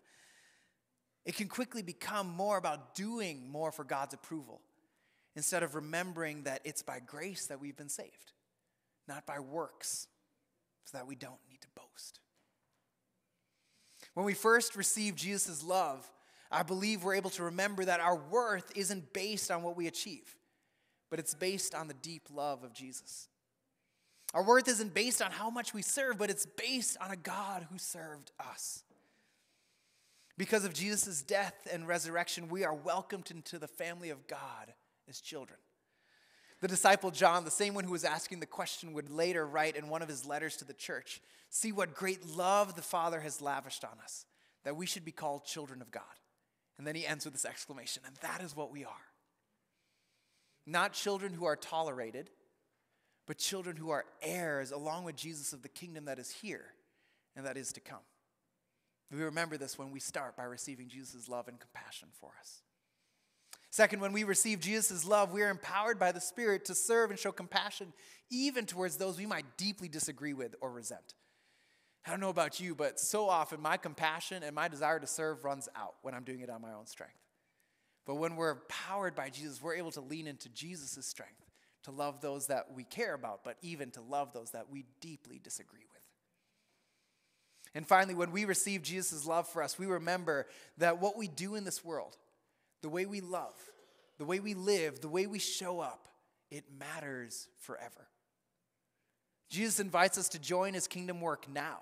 It 1.24 1.37
can 1.37 1.48
quickly 1.48 1.83
become 1.83 2.29
more 2.29 2.57
about 2.59 2.94
doing 2.94 3.51
more 3.51 3.70
for 3.70 3.85
God's 3.85 4.14
approval 4.14 4.61
instead 5.37 5.62
of 5.62 5.74
remembering 5.74 6.42
that 6.42 6.61
it's 6.64 6.83
by 6.83 7.01
grace 7.01 7.46
that 7.46 7.61
we've 7.61 7.77
been 7.77 7.88
saved, 7.88 8.33
not 9.07 9.24
by 9.24 9.38
works, 9.38 10.09
so 10.85 10.98
that 10.98 11.07
we 11.07 11.14
don't. 11.14 11.38
When 14.18 14.26
we 14.26 14.35
first 14.35 14.74
receive 14.74 15.14
Jesus' 15.14 15.62
love, 15.62 16.04
I 16.50 16.64
believe 16.64 17.04
we're 17.04 17.14
able 17.14 17.31
to 17.31 17.44
remember 17.44 17.85
that 17.85 18.00
our 18.00 18.16
worth 18.16 18.72
isn't 18.74 19.12
based 19.12 19.48
on 19.48 19.62
what 19.62 19.76
we 19.76 19.87
achieve, 19.87 20.35
but 21.09 21.20
it's 21.20 21.35
based 21.35 21.72
on 21.72 21.87
the 21.87 21.94
deep 21.94 22.22
love 22.35 22.64
of 22.64 22.72
Jesus. 22.72 23.28
Our 24.35 24.42
worth 24.42 24.66
isn't 24.66 24.92
based 24.92 25.22
on 25.22 25.31
how 25.31 25.50
much 25.50 25.72
we 25.72 25.83
serve, 25.83 26.18
but 26.18 26.31
it's 26.31 26.46
based 26.46 26.96
on 27.00 27.12
a 27.12 27.16
God 27.16 27.68
who 27.70 27.78
served 27.78 28.33
us. 28.40 28.83
Because 30.37 30.64
of 30.64 30.74
Jesus' 30.74 31.22
death 31.22 31.68
and 31.72 31.87
resurrection, 31.87 32.48
we 32.48 32.64
are 32.64 32.74
welcomed 32.74 33.31
into 33.31 33.57
the 33.57 33.68
family 33.68 34.11
of 34.11 34.26
God 34.26 34.74
as 35.09 35.20
children. 35.20 35.61
The 36.61 36.68
disciple 36.68 37.11
John, 37.11 37.44
the 37.44 37.51
same 37.51 37.75
one 37.75 37.85
who 37.85 37.92
was 37.92 38.05
asking 38.05 38.40
the 38.40 38.47
question, 38.47 38.92
would 38.92 39.11
later 39.11 39.47
write 39.47 39.77
in 39.77 39.88
one 39.88 40.03
of 40.03 40.09
his 40.09 40.27
letters 40.27 40.57
to 40.57 40.64
the 40.64 40.75
church 40.75 41.21
See 41.51 41.73
what 41.73 41.94
great 41.94 42.37
love 42.37 42.77
the 42.77 42.83
Father 42.83 43.21
has 43.21 43.40
lavished 43.40 43.85
on 43.85 43.99
us, 44.03 44.27
that 44.64 44.77
we 44.77 44.87
should 44.87 45.05
be 45.05 45.12
called 45.12 45.44
children 45.44 45.81
of 45.81 45.90
God. 45.90 46.03
And 46.77 46.87
then 46.87 46.94
he 46.94 47.07
ends 47.07 47.25
with 47.25 47.35
this 47.35 47.44
exclamation, 47.44 48.03
and 48.07 48.14
that 48.16 48.42
is 48.42 48.55
what 48.55 48.71
we 48.71 48.85
are. 48.85 48.90
Not 50.66 50.92
children 50.92 51.33
who 51.33 51.47
are 51.47 51.57
tolerated, 51.57 52.31
but 53.27 53.38
children 53.38 53.77
who 53.77 53.90
are 53.90 54.05
heirs 54.23 54.71
along 54.71 55.05
with 55.05 55.16
Jesus 55.16 55.53
of 55.53 55.62
the 55.62 55.68
kingdom 55.68 56.05
that 56.05 56.18
is 56.18 56.31
here 56.31 56.66
and 57.35 57.47
that 57.47 57.57
is 57.57 57.73
to 57.73 57.81
come. 57.81 57.99
We 59.11 59.23
remember 59.23 59.57
this 59.57 59.79
when 59.79 59.90
we 59.90 60.01
start 60.01 60.37
by 60.37 60.44
receiving 60.44 60.88
Jesus' 60.88 61.29
love 61.29 61.49
and 61.49 61.59
compassion 61.59 62.09
for 62.21 62.33
us. 62.38 62.61
Second, 63.79 64.01
when 64.01 64.12
we 64.12 64.25
receive 64.25 64.59
Jesus' 64.59 65.05
love, 65.05 65.33
we 65.33 65.41
are 65.41 65.51
empowered 65.51 66.01
by 66.01 66.11
the 66.11 66.21
Spirit 66.21 66.64
to 66.64 66.75
serve 66.75 67.11
and 67.11 67.19
show 67.19 67.31
compassion 67.31 67.93
even 68.29 68.67
towards 68.67 68.97
those 68.97 69.17
we 69.17 69.25
might 69.25 69.57
deeply 69.57 69.87
disagree 69.87 70.33
with 70.33 70.57
or 70.61 70.73
resent. 70.73 71.14
I 72.05 72.11
don't 72.11 72.19
know 72.19 72.29
about 72.29 72.59
you, 72.59 72.75
but 72.75 72.99
so 72.99 73.29
often 73.29 73.61
my 73.61 73.77
compassion 73.77 74.43
and 74.43 74.53
my 74.53 74.67
desire 74.67 74.99
to 74.99 75.07
serve 75.07 75.45
runs 75.45 75.69
out 75.77 75.95
when 76.03 76.12
I'm 76.12 76.25
doing 76.25 76.41
it 76.41 76.51
on 76.51 76.61
my 76.61 76.73
own 76.73 76.87
strength. 76.87 77.21
But 78.05 78.17
when 78.17 78.35
we're 78.35 78.57
powered 78.69 79.14
by 79.14 79.31
Jesus, 79.31 79.62
we're 79.62 79.77
able 79.77 79.93
to 79.93 80.01
lean 80.01 80.27
into 80.27 80.49
Jesus' 80.49 81.07
strength 81.07 81.49
to 81.85 81.93
love 81.93 82.21
those 82.21 82.49
that 82.49 82.73
we 82.75 82.83
care 82.83 83.14
about, 83.14 83.45
but 83.45 83.59
even 83.62 83.93
to 83.93 84.01
love 84.01 84.33
those 84.33 84.51
that 84.51 84.69
we 84.69 84.87
deeply 85.01 85.38
disagree 85.38 85.87
with. 85.88 86.03
And 87.77 87.87
finally, 87.87 88.17
when 88.17 88.33
we 88.33 88.45
receive 88.45 88.83
Jesus' 88.83 89.25
love 89.25 89.47
for 89.47 89.62
us, 89.62 89.79
we 89.79 89.87
remember 89.87 90.49
that 90.79 91.01
what 91.01 91.17
we 91.17 91.29
do 91.29 91.55
in 91.55 91.62
this 91.62 91.85
world, 91.85 92.17
the 92.83 92.88
way 92.88 93.07
we 93.07 93.21
love, 93.21 93.55
the 94.19 94.25
way 94.25 94.41
we 94.41 94.55
live, 94.55 95.01
the 95.01 95.09
way 95.09 95.27
we 95.27 95.38
show 95.38 95.81
up, 95.81 96.09
it 96.51 96.64
matters 96.79 97.49
forever. 97.59 98.09
Jesus 99.51 99.81
invites 99.81 100.19
us 100.19 100.29
to 100.31 100.38
join 100.38 100.75
his 100.75 100.87
kingdom 100.87 101.21
work 101.21 101.47
now, 101.51 101.79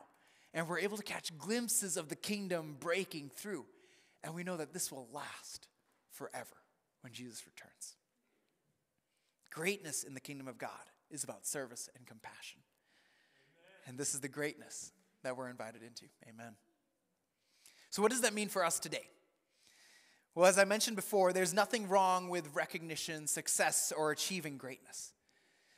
and 0.54 0.68
we're 0.68 0.78
able 0.78 0.96
to 0.96 1.02
catch 1.02 1.36
glimpses 1.36 1.96
of 1.96 2.08
the 2.08 2.16
kingdom 2.16 2.76
breaking 2.78 3.30
through. 3.34 3.64
And 4.22 4.34
we 4.34 4.44
know 4.44 4.56
that 4.56 4.72
this 4.72 4.90
will 4.90 5.08
last 5.12 5.68
forever 6.12 6.56
when 7.02 7.12
Jesus 7.12 7.44
returns. 7.46 7.96
Greatness 9.50 10.04
in 10.04 10.14
the 10.14 10.20
kingdom 10.20 10.48
of 10.48 10.58
God 10.58 10.70
is 11.10 11.24
about 11.24 11.46
service 11.46 11.88
and 11.96 12.06
compassion. 12.06 12.60
Amen. 13.54 13.90
And 13.90 13.98
this 13.98 14.14
is 14.14 14.20
the 14.20 14.28
greatness 14.28 14.92
that 15.22 15.36
we're 15.36 15.48
invited 15.48 15.82
into. 15.82 16.04
Amen. 16.28 16.54
So, 17.90 18.02
what 18.02 18.10
does 18.10 18.20
that 18.22 18.34
mean 18.34 18.48
for 18.48 18.64
us 18.64 18.78
today? 18.78 19.08
Well, 20.36 20.44
as 20.44 20.58
I 20.58 20.66
mentioned 20.66 20.96
before, 20.96 21.32
there's 21.32 21.54
nothing 21.54 21.88
wrong 21.88 22.28
with 22.28 22.54
recognition, 22.54 23.26
success, 23.26 23.90
or 23.96 24.10
achieving 24.10 24.58
greatness. 24.58 25.14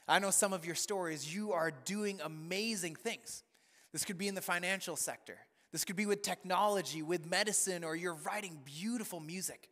I 0.08 0.18
know 0.18 0.32
some 0.32 0.52
of 0.52 0.66
your 0.66 0.74
stories, 0.74 1.32
you 1.32 1.52
are 1.52 1.70
doing 1.70 2.18
amazing 2.24 2.96
things. 2.96 3.44
This 3.92 4.04
could 4.04 4.18
be 4.18 4.26
in 4.26 4.34
the 4.34 4.42
financial 4.42 4.96
sector, 4.96 5.38
this 5.70 5.84
could 5.84 5.94
be 5.94 6.06
with 6.06 6.22
technology, 6.22 7.02
with 7.02 7.24
medicine, 7.24 7.84
or 7.84 7.94
you're 7.94 8.18
writing 8.26 8.58
beautiful 8.64 9.20
music. 9.20 9.68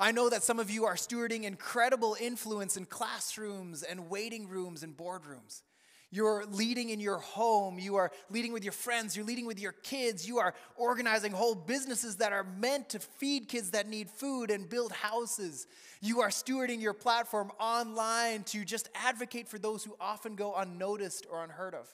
I 0.00 0.10
know 0.10 0.28
that 0.30 0.42
some 0.42 0.58
of 0.58 0.68
you 0.68 0.84
are 0.84 0.96
stewarding 0.96 1.44
incredible 1.44 2.16
influence 2.20 2.76
in 2.76 2.86
classrooms 2.86 3.84
and 3.84 4.10
waiting 4.10 4.48
rooms 4.48 4.82
and 4.82 4.96
boardrooms. 4.96 5.62
You're 6.10 6.46
leading 6.46 6.88
in 6.88 7.00
your 7.00 7.18
home. 7.18 7.78
You 7.78 7.96
are 7.96 8.10
leading 8.30 8.52
with 8.52 8.64
your 8.64 8.72
friends. 8.72 9.14
You're 9.14 9.26
leading 9.26 9.44
with 9.44 9.60
your 9.60 9.72
kids. 9.72 10.26
You 10.26 10.38
are 10.38 10.54
organizing 10.76 11.32
whole 11.32 11.54
businesses 11.54 12.16
that 12.16 12.32
are 12.32 12.44
meant 12.44 12.88
to 12.90 12.98
feed 12.98 13.48
kids 13.48 13.72
that 13.72 13.86
need 13.86 14.08
food 14.08 14.50
and 14.50 14.68
build 14.68 14.92
houses. 14.92 15.66
You 16.00 16.22
are 16.22 16.30
stewarding 16.30 16.80
your 16.80 16.94
platform 16.94 17.52
online 17.60 18.44
to 18.44 18.64
just 18.64 18.88
advocate 18.94 19.48
for 19.48 19.58
those 19.58 19.84
who 19.84 19.96
often 20.00 20.34
go 20.34 20.54
unnoticed 20.54 21.26
or 21.30 21.44
unheard 21.44 21.74
of. 21.74 21.88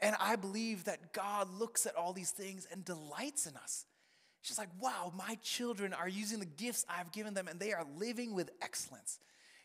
And 0.00 0.14
I 0.20 0.36
believe 0.36 0.84
that 0.84 1.12
God 1.12 1.48
looks 1.58 1.86
at 1.86 1.96
all 1.96 2.12
these 2.12 2.30
things 2.30 2.68
and 2.70 2.84
delights 2.84 3.46
in 3.46 3.56
us. 3.56 3.86
She's 4.42 4.58
like, 4.58 4.68
wow, 4.80 5.12
my 5.16 5.38
children 5.42 5.92
are 5.92 6.08
using 6.08 6.38
the 6.38 6.46
gifts 6.46 6.86
I've 6.88 7.10
given 7.10 7.34
them 7.34 7.48
and 7.48 7.58
they 7.58 7.72
are 7.72 7.84
living 7.96 8.32
with 8.32 8.50
excellence. 8.62 9.18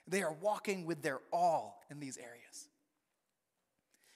They 0.08 0.24
are 0.24 0.34
walking 0.34 0.88
with 0.88 1.04
their 1.04 1.20
all 1.32 1.84
in 1.92 2.00
these 2.00 2.18
areas. 2.18 2.68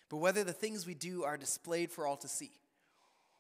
But 0.10 0.18
whether 0.18 0.44
the 0.44 0.54
things 0.54 0.86
we 0.86 0.94
do 0.94 1.24
are 1.24 1.38
displayed 1.38 1.92
for 1.92 2.06
all 2.06 2.18
to 2.18 2.28
see, 2.28 2.52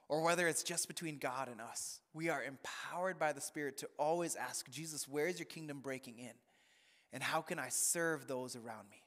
or 0.07 0.21
whether 0.21 0.47
it's 0.47 0.63
just 0.63 0.87
between 0.87 1.17
God 1.17 1.47
and 1.47 1.61
us, 1.61 1.99
we 2.13 2.29
are 2.29 2.43
empowered 2.43 3.17
by 3.19 3.33
the 3.33 3.41
Spirit 3.41 3.77
to 3.77 3.89
always 3.97 4.35
ask 4.35 4.69
Jesus, 4.69 5.07
where 5.07 5.27
is 5.27 5.39
your 5.39 5.45
kingdom 5.45 5.79
breaking 5.79 6.19
in? 6.19 6.33
And 7.13 7.23
how 7.23 7.41
can 7.41 7.59
I 7.59 7.69
serve 7.69 8.27
those 8.27 8.55
around 8.55 8.89
me? 8.89 9.01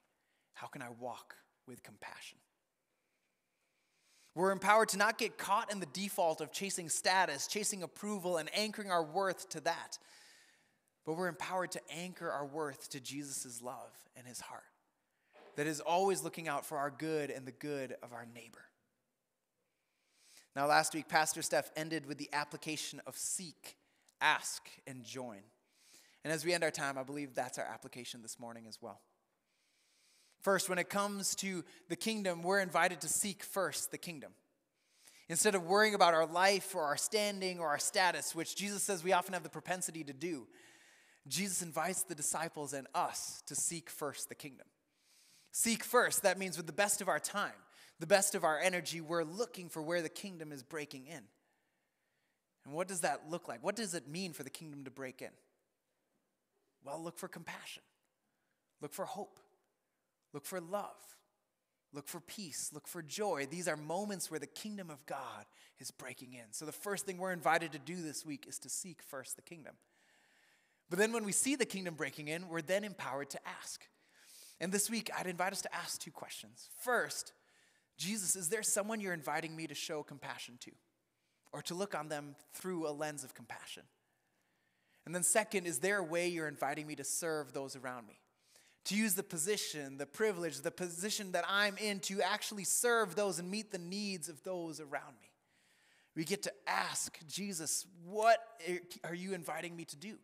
How 0.55 0.66
can 0.66 0.83
I 0.83 0.88
walk 0.99 1.35
with 1.66 1.83
compassion? 1.83 2.38
We're 4.35 4.53
empowered 4.53 4.90
to 4.90 4.99
not 4.99 5.18
get 5.18 5.37
caught 5.37 5.73
in 5.73 5.81
the 5.81 5.87
default 5.87 6.40
of 6.40 6.53
chasing 6.53 6.88
status, 6.88 7.49
chasing 7.49 7.83
approval, 7.83 8.37
and 8.37 8.49
anchoring 8.55 8.90
our 8.90 9.03
worth 9.03 9.49
to 9.51 9.61
that. 9.62 9.99
But 11.05 11.16
we're 11.16 11.29
empowered 11.29 11.73
to 11.73 11.81
anchor 11.90 12.31
our 12.31 12.47
worth 12.47 12.88
to 12.90 13.01
Jesus' 13.01 13.61
love 13.62 13.92
and 14.16 14.27
his 14.27 14.40
heart 14.40 14.62
that 15.59 15.66
is 15.66 15.81
always 15.81 16.23
looking 16.23 16.47
out 16.47 16.64
for 16.64 16.79
our 16.79 16.88
good 16.88 17.31
and 17.31 17.44
the 17.44 17.51
good 17.51 17.97
of 18.01 18.12
our 18.12 18.25
neighbor. 18.33 18.62
Now, 20.55 20.68
last 20.68 20.94
week, 20.94 21.09
Pastor 21.09 21.42
Steph 21.42 21.73
ended 21.75 22.07
with 22.07 22.16
the 22.16 22.29
application 22.33 23.01
of 23.09 23.16
seek, 23.16 23.75
ask, 24.21 24.68
and 24.87 25.03
join. 25.03 25.40
And 26.23 26.33
as 26.33 26.44
we 26.44 26.55
end 26.55 26.62
our 26.62 26.71
time, 26.71 26.97
I 26.97 27.03
believe 27.03 27.35
that's 27.35 27.59
our 27.59 27.64
application 27.64 28.23
this 28.23 28.38
morning 28.38 28.66
as 28.68 28.79
well. 28.81 29.01
First, 30.40 30.68
when 30.68 30.79
it 30.79 30.90
comes 30.90 31.35
to 31.37 31.64
the 31.88 31.97
kingdom, 31.97 32.44
we're 32.44 32.61
invited 32.61 33.01
to 33.01 33.09
seek 33.09 33.42
first 33.42 33.90
the 33.90 33.99
kingdom. 33.99 34.35
Instead 35.29 35.57
of 35.57 35.66
worrying 35.66 35.97
about 35.97 36.14
our 36.14 36.27
life 36.27 36.73
or 36.77 36.83
our 36.85 36.97
standing 36.97 37.59
or 37.59 37.66
our 37.66 37.81
status, 37.81 38.33
which 38.33 38.55
Jesus 38.55 38.85
says 38.85 39.03
we 39.03 39.12
often 39.12 39.35
have 39.35 39.42
the 39.42 39.49
propensity 39.49 40.05
to 40.05 40.12
do, 40.12 40.47
Jesus 41.27 41.62
invites 41.62 42.05
the 42.05 42.14
disciples 42.14 42.73
and 42.73 42.87
us 42.94 43.42
to 43.49 43.57
seek 43.57 43.90
first 43.90 44.29
the 44.29 44.37
kingdom. 44.37 44.68
Seek 45.53 45.83
first, 45.83 46.23
that 46.23 46.39
means 46.39 46.57
with 46.57 46.67
the 46.67 46.73
best 46.73 47.01
of 47.01 47.09
our 47.09 47.19
time, 47.19 47.53
the 47.99 48.07
best 48.07 48.35
of 48.35 48.45
our 48.45 48.59
energy, 48.59 49.01
we're 49.01 49.25
looking 49.25 49.69
for 49.69 49.83
where 49.83 50.03
the 50.03 50.09
kingdom 50.09 50.53
is 50.53 50.63
breaking 50.63 51.07
in. 51.07 51.23
And 52.65 52.75
what 52.75 52.89
does 52.89 53.01
that 53.01 53.31
look 53.31 53.49
like? 53.49 53.65
What 53.65 53.77
does 53.77 53.95
it 53.95 54.09
mean 54.09 54.33
for 54.33 54.43
the 54.43 54.51
kingdom 54.51 54.85
to 54.85 54.91
break 54.91 55.23
in? 55.23 55.31
Well, 56.85 57.03
look 57.03 57.19
for 57.19 57.29
compassion, 57.29 57.83
look 58.81 58.93
for 58.93 59.05
hope, 59.05 59.41
look 60.33 60.45
for 60.45 60.61
love, 60.61 61.17
look 61.93 62.07
for 62.07 62.21
peace, 62.21 62.71
look 62.73 62.87
for 62.87 63.03
joy. 63.03 63.47
These 63.51 63.69
are 63.69 63.77
moments 63.77 64.31
where 64.31 64.41
the 64.41 64.47
kingdom 64.47 64.91
of 64.91 65.05
God 65.07 65.47
is 65.81 65.91
breaking 65.91 66.35
in. 66.35 66.45
So, 66.53 66.67
the 66.67 66.73
first 66.73 67.07
thing 67.07 67.19
we're 67.19 67.33
invited 67.33 67.73
to 67.73 67.79
do 67.79 68.01
this 68.01 68.25
week 68.25 68.47
is 68.49 68.59
to 68.61 68.69
seek 68.69 69.03
first 69.03 69.37
the 69.37 69.43
kingdom. 69.43 69.75
But 70.91 70.99
then, 70.99 71.13
when 71.13 71.25
we 71.25 71.33
see 71.33 71.57
the 71.57 71.67
kingdom 71.67 71.95
breaking 71.95 72.29
in, 72.29 72.49
we're 72.49 72.63
then 72.63 72.85
empowered 72.85 73.31
to 73.31 73.41
ask. 73.61 73.87
And 74.61 74.73
this 74.73 74.90
week, 74.90 75.11
I'd 75.16 75.27
invite 75.27 75.53
us 75.53 75.62
to 75.62 75.75
ask 75.75 76.01
two 76.01 76.11
questions. 76.11 76.68
First, 76.83 77.33
Jesus, 77.97 78.37
is 78.37 78.49
there 78.49 78.62
someone 78.62 79.01
you're 79.01 79.12
inviting 79.12 79.55
me 79.55 79.66
to 79.66 79.75
show 79.75 80.03
compassion 80.03 80.59
to 80.61 80.73
or 81.53 81.62
to 81.62 81.75
look 81.75 81.94
on 81.94 82.09
them 82.09 82.37
through 82.55 82.88
a 82.88 82.90
lens 82.90 83.25
of 83.25 83.35
compassion? 83.35 83.85
And 85.07 85.14
then, 85.14 85.23
second, 85.23 85.66
is 85.66 85.79
there 85.79 85.99
a 85.99 86.05
way 86.05 86.29
you're 86.29 86.49
inviting 86.49 86.87
me 86.87 86.94
to 86.97 87.05
serve 87.05 87.53
those 87.53 87.77
around 87.77 88.07
me? 88.07 88.21
To 88.87 88.97
use 88.97 89.14
the 89.14 89.23
position, 89.23 89.99
the 89.99 90.07
privilege, 90.07 90.61
the 90.61 90.71
position 90.71 91.33
that 91.33 91.44
I'm 91.49 91.77
in 91.79 92.01
to 92.01 92.21
actually 92.23 92.64
serve 92.64 93.14
those 93.14 93.38
and 93.38 93.51
meet 93.51 93.71
the 93.71 93.79
needs 93.79 94.29
of 94.29 94.42
those 94.42 94.81
around 94.81 95.14
me. 95.21 95.31
We 96.14 96.25
get 96.25 96.42
to 96.44 96.53
ask 96.66 97.18
Jesus, 97.29 97.87
what 98.05 98.38
are 99.05 99.14
you 99.14 99.35
inviting 99.35 99.77
me 99.77 99.85
to 99.87 99.97
do? 99.97 100.16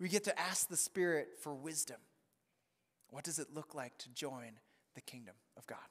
We 0.00 0.08
get 0.08 0.24
to 0.24 0.38
ask 0.38 0.68
the 0.68 0.76
Spirit 0.76 1.28
for 1.40 1.54
wisdom. 1.54 1.98
What 3.18 3.24
does 3.24 3.40
it 3.40 3.48
look 3.52 3.74
like 3.74 3.98
to 3.98 4.08
join 4.10 4.60
the 4.94 5.00
kingdom 5.00 5.34
of 5.56 5.66
God? 5.66 5.88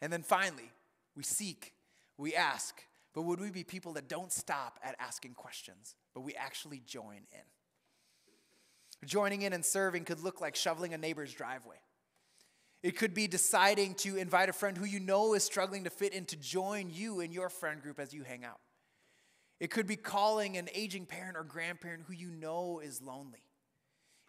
And 0.00 0.12
then 0.12 0.24
finally, 0.24 0.72
we 1.14 1.22
seek, 1.22 1.74
we 2.18 2.34
ask, 2.34 2.82
but 3.14 3.22
would 3.22 3.38
we 3.38 3.52
be 3.52 3.62
people 3.62 3.92
that 3.92 4.08
don't 4.08 4.32
stop 4.32 4.80
at 4.82 4.96
asking 4.98 5.34
questions, 5.34 5.94
but 6.12 6.22
we 6.22 6.34
actually 6.34 6.82
join 6.84 7.18
in? 7.30 9.06
Joining 9.06 9.42
in 9.42 9.52
and 9.52 9.64
serving 9.64 10.04
could 10.04 10.18
look 10.18 10.40
like 10.40 10.56
shoveling 10.56 10.92
a 10.92 10.98
neighbor's 10.98 11.32
driveway. 11.32 11.78
It 12.82 12.98
could 12.98 13.14
be 13.14 13.28
deciding 13.28 13.94
to 13.98 14.16
invite 14.16 14.48
a 14.48 14.52
friend 14.52 14.76
who 14.76 14.86
you 14.86 14.98
know 14.98 15.34
is 15.34 15.44
struggling 15.44 15.84
to 15.84 15.90
fit 15.90 16.14
in 16.14 16.24
to 16.24 16.36
join 16.36 16.90
you 16.90 17.20
in 17.20 17.30
your 17.30 17.48
friend 17.48 17.80
group 17.80 18.00
as 18.00 18.12
you 18.12 18.24
hang 18.24 18.44
out. 18.44 18.58
It 19.60 19.70
could 19.70 19.86
be 19.86 19.94
calling 19.94 20.56
an 20.56 20.68
aging 20.74 21.06
parent 21.06 21.36
or 21.36 21.44
grandparent 21.44 22.06
who 22.08 22.12
you 22.12 22.32
know 22.32 22.80
is 22.80 23.00
lonely. 23.00 23.44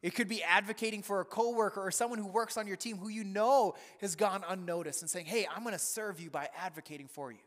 It 0.03 0.13
could 0.13 0.27
be 0.27 0.43
advocating 0.43 1.01
for 1.01 1.21
a 1.21 1.25
coworker 1.25 1.81
or 1.81 1.89
someone 1.89 2.19
who 2.19 2.27
works 2.27 2.57
on 2.57 2.67
your 2.67 2.75
team 2.75 2.97
who 2.97 3.07
you 3.07 3.23
know 3.23 3.73
has 4.01 4.15
gone 4.15 4.43
unnoticed 4.47 5.01
and 5.01 5.09
saying, 5.09 5.25
"Hey, 5.25 5.47
I'm 5.47 5.63
going 5.63 5.73
to 5.73 5.79
serve 5.79 6.19
you 6.19 6.29
by 6.29 6.49
advocating 6.57 7.07
for 7.07 7.31
you." 7.31 7.39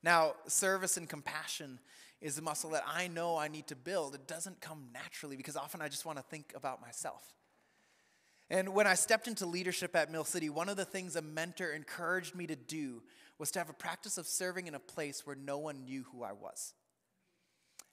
Now, 0.00 0.36
service 0.46 0.96
and 0.96 1.08
compassion 1.08 1.80
is 2.20 2.38
a 2.38 2.42
muscle 2.42 2.70
that 2.70 2.84
I 2.86 3.08
know 3.08 3.36
I 3.36 3.48
need 3.48 3.66
to 3.66 3.76
build. 3.76 4.14
It 4.14 4.28
doesn't 4.28 4.60
come 4.60 4.90
naturally 4.92 5.36
because 5.36 5.56
often 5.56 5.82
I 5.82 5.88
just 5.88 6.04
want 6.04 6.18
to 6.18 6.24
think 6.24 6.52
about 6.54 6.80
myself. 6.80 7.34
And 8.48 8.70
when 8.70 8.86
I 8.86 8.94
stepped 8.94 9.26
into 9.26 9.44
leadership 9.44 9.94
at 9.96 10.10
Mill 10.10 10.24
City, 10.24 10.48
one 10.48 10.68
of 10.68 10.76
the 10.76 10.84
things 10.84 11.16
a 11.16 11.22
mentor 11.22 11.72
encouraged 11.72 12.36
me 12.36 12.46
to 12.46 12.56
do 12.56 13.02
was 13.38 13.50
to 13.52 13.58
have 13.58 13.68
a 13.68 13.74
practice 13.74 14.18
of 14.18 14.26
serving 14.28 14.68
in 14.68 14.74
a 14.76 14.80
place 14.80 15.26
where 15.26 15.36
no 15.36 15.58
one 15.58 15.84
knew 15.84 16.04
who 16.12 16.22
I 16.22 16.32
was. 16.32 16.74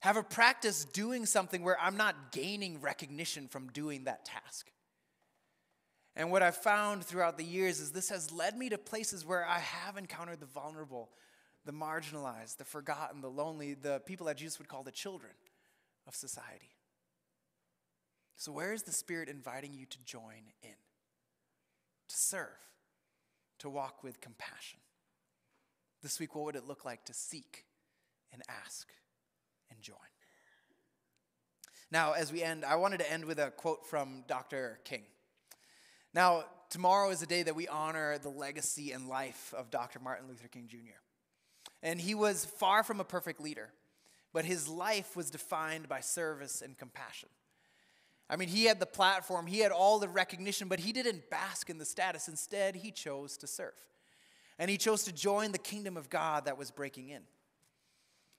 Have 0.05 0.17
a 0.17 0.23
practice 0.23 0.85
doing 0.85 1.25
something 1.25 1.63
where 1.63 1.81
I'm 1.81 1.97
not 1.97 2.31
gaining 2.31 2.79
recognition 2.79 3.47
from 3.47 3.69
doing 3.69 4.03
that 4.03 4.23
task. 4.23 4.69
And 6.15 6.29
what 6.29 6.43
I've 6.43 6.55
found 6.55 7.03
throughout 7.03 7.39
the 7.39 7.43
years 7.43 7.79
is 7.79 7.91
this 7.91 8.09
has 8.09 8.31
led 8.31 8.55
me 8.55 8.69
to 8.69 8.77
places 8.77 9.25
where 9.25 9.43
I 9.43 9.57
have 9.57 9.97
encountered 9.97 10.41
the 10.41 10.45
vulnerable, 10.45 11.09
the 11.65 11.71
marginalized, 11.71 12.57
the 12.57 12.65
forgotten, 12.65 13.21
the 13.21 13.31
lonely, 13.31 13.73
the 13.73 13.99
people 14.05 14.27
that 14.27 14.37
Jesus 14.37 14.59
would 14.59 14.67
call 14.67 14.83
the 14.83 14.91
children 14.91 15.31
of 16.05 16.13
society. 16.13 16.75
So, 18.35 18.51
where 18.51 18.73
is 18.73 18.83
the 18.83 18.91
Spirit 18.91 19.27
inviting 19.27 19.73
you 19.73 19.87
to 19.87 20.05
join 20.05 20.51
in? 20.61 20.69
To 22.09 22.15
serve, 22.15 22.59
to 23.57 23.71
walk 23.71 24.03
with 24.03 24.21
compassion. 24.21 24.81
This 26.03 26.19
week, 26.19 26.35
what 26.35 26.45
would 26.45 26.55
it 26.55 26.67
look 26.67 26.85
like 26.85 27.05
to 27.05 27.13
seek 27.15 27.65
and 28.31 28.43
ask 28.47 28.87
and 29.69 29.81
join? 29.81 29.97
Now, 31.91 32.13
as 32.13 32.31
we 32.31 32.43
end, 32.43 32.65
I 32.65 32.75
wanted 32.75 32.99
to 32.99 33.11
end 33.11 33.25
with 33.25 33.39
a 33.39 33.51
quote 33.51 33.85
from 33.85 34.23
Dr. 34.27 34.79
King. 34.83 35.03
Now, 36.13 36.45
tomorrow 36.69 37.09
is 37.09 37.21
a 37.21 37.27
day 37.27 37.43
that 37.43 37.55
we 37.55 37.67
honor 37.67 38.17
the 38.17 38.29
legacy 38.29 38.91
and 38.91 39.07
life 39.07 39.53
of 39.55 39.69
Dr. 39.69 39.99
Martin 39.99 40.27
Luther 40.27 40.47
King 40.47 40.67
Jr. 40.67 40.99
And 41.83 42.01
he 42.01 42.15
was 42.15 42.45
far 42.45 42.83
from 42.83 42.99
a 42.99 43.03
perfect 43.03 43.39
leader, 43.39 43.69
but 44.33 44.45
his 44.45 44.67
life 44.67 45.15
was 45.15 45.29
defined 45.29 45.87
by 45.87 45.99
service 45.99 46.61
and 46.61 46.77
compassion. 46.77 47.29
I 48.29 48.37
mean, 48.37 48.49
he 48.49 48.65
had 48.65 48.79
the 48.79 48.87
platform, 48.87 49.45
he 49.45 49.59
had 49.59 49.71
all 49.71 49.99
the 49.99 50.09
recognition, 50.09 50.67
but 50.67 50.79
he 50.79 50.91
didn't 50.91 51.29
bask 51.29 51.69
in 51.69 51.77
the 51.77 51.85
status. 51.85 52.27
Instead, 52.27 52.75
he 52.75 52.91
chose 52.91 53.37
to 53.37 53.47
serve. 53.47 53.73
And 54.57 54.69
he 54.69 54.77
chose 54.77 55.03
to 55.03 55.11
join 55.11 55.51
the 55.51 55.57
kingdom 55.59 55.95
of 55.95 56.09
God 56.09 56.45
that 56.45 56.57
was 56.57 56.71
breaking 56.71 57.09
in. 57.09 57.21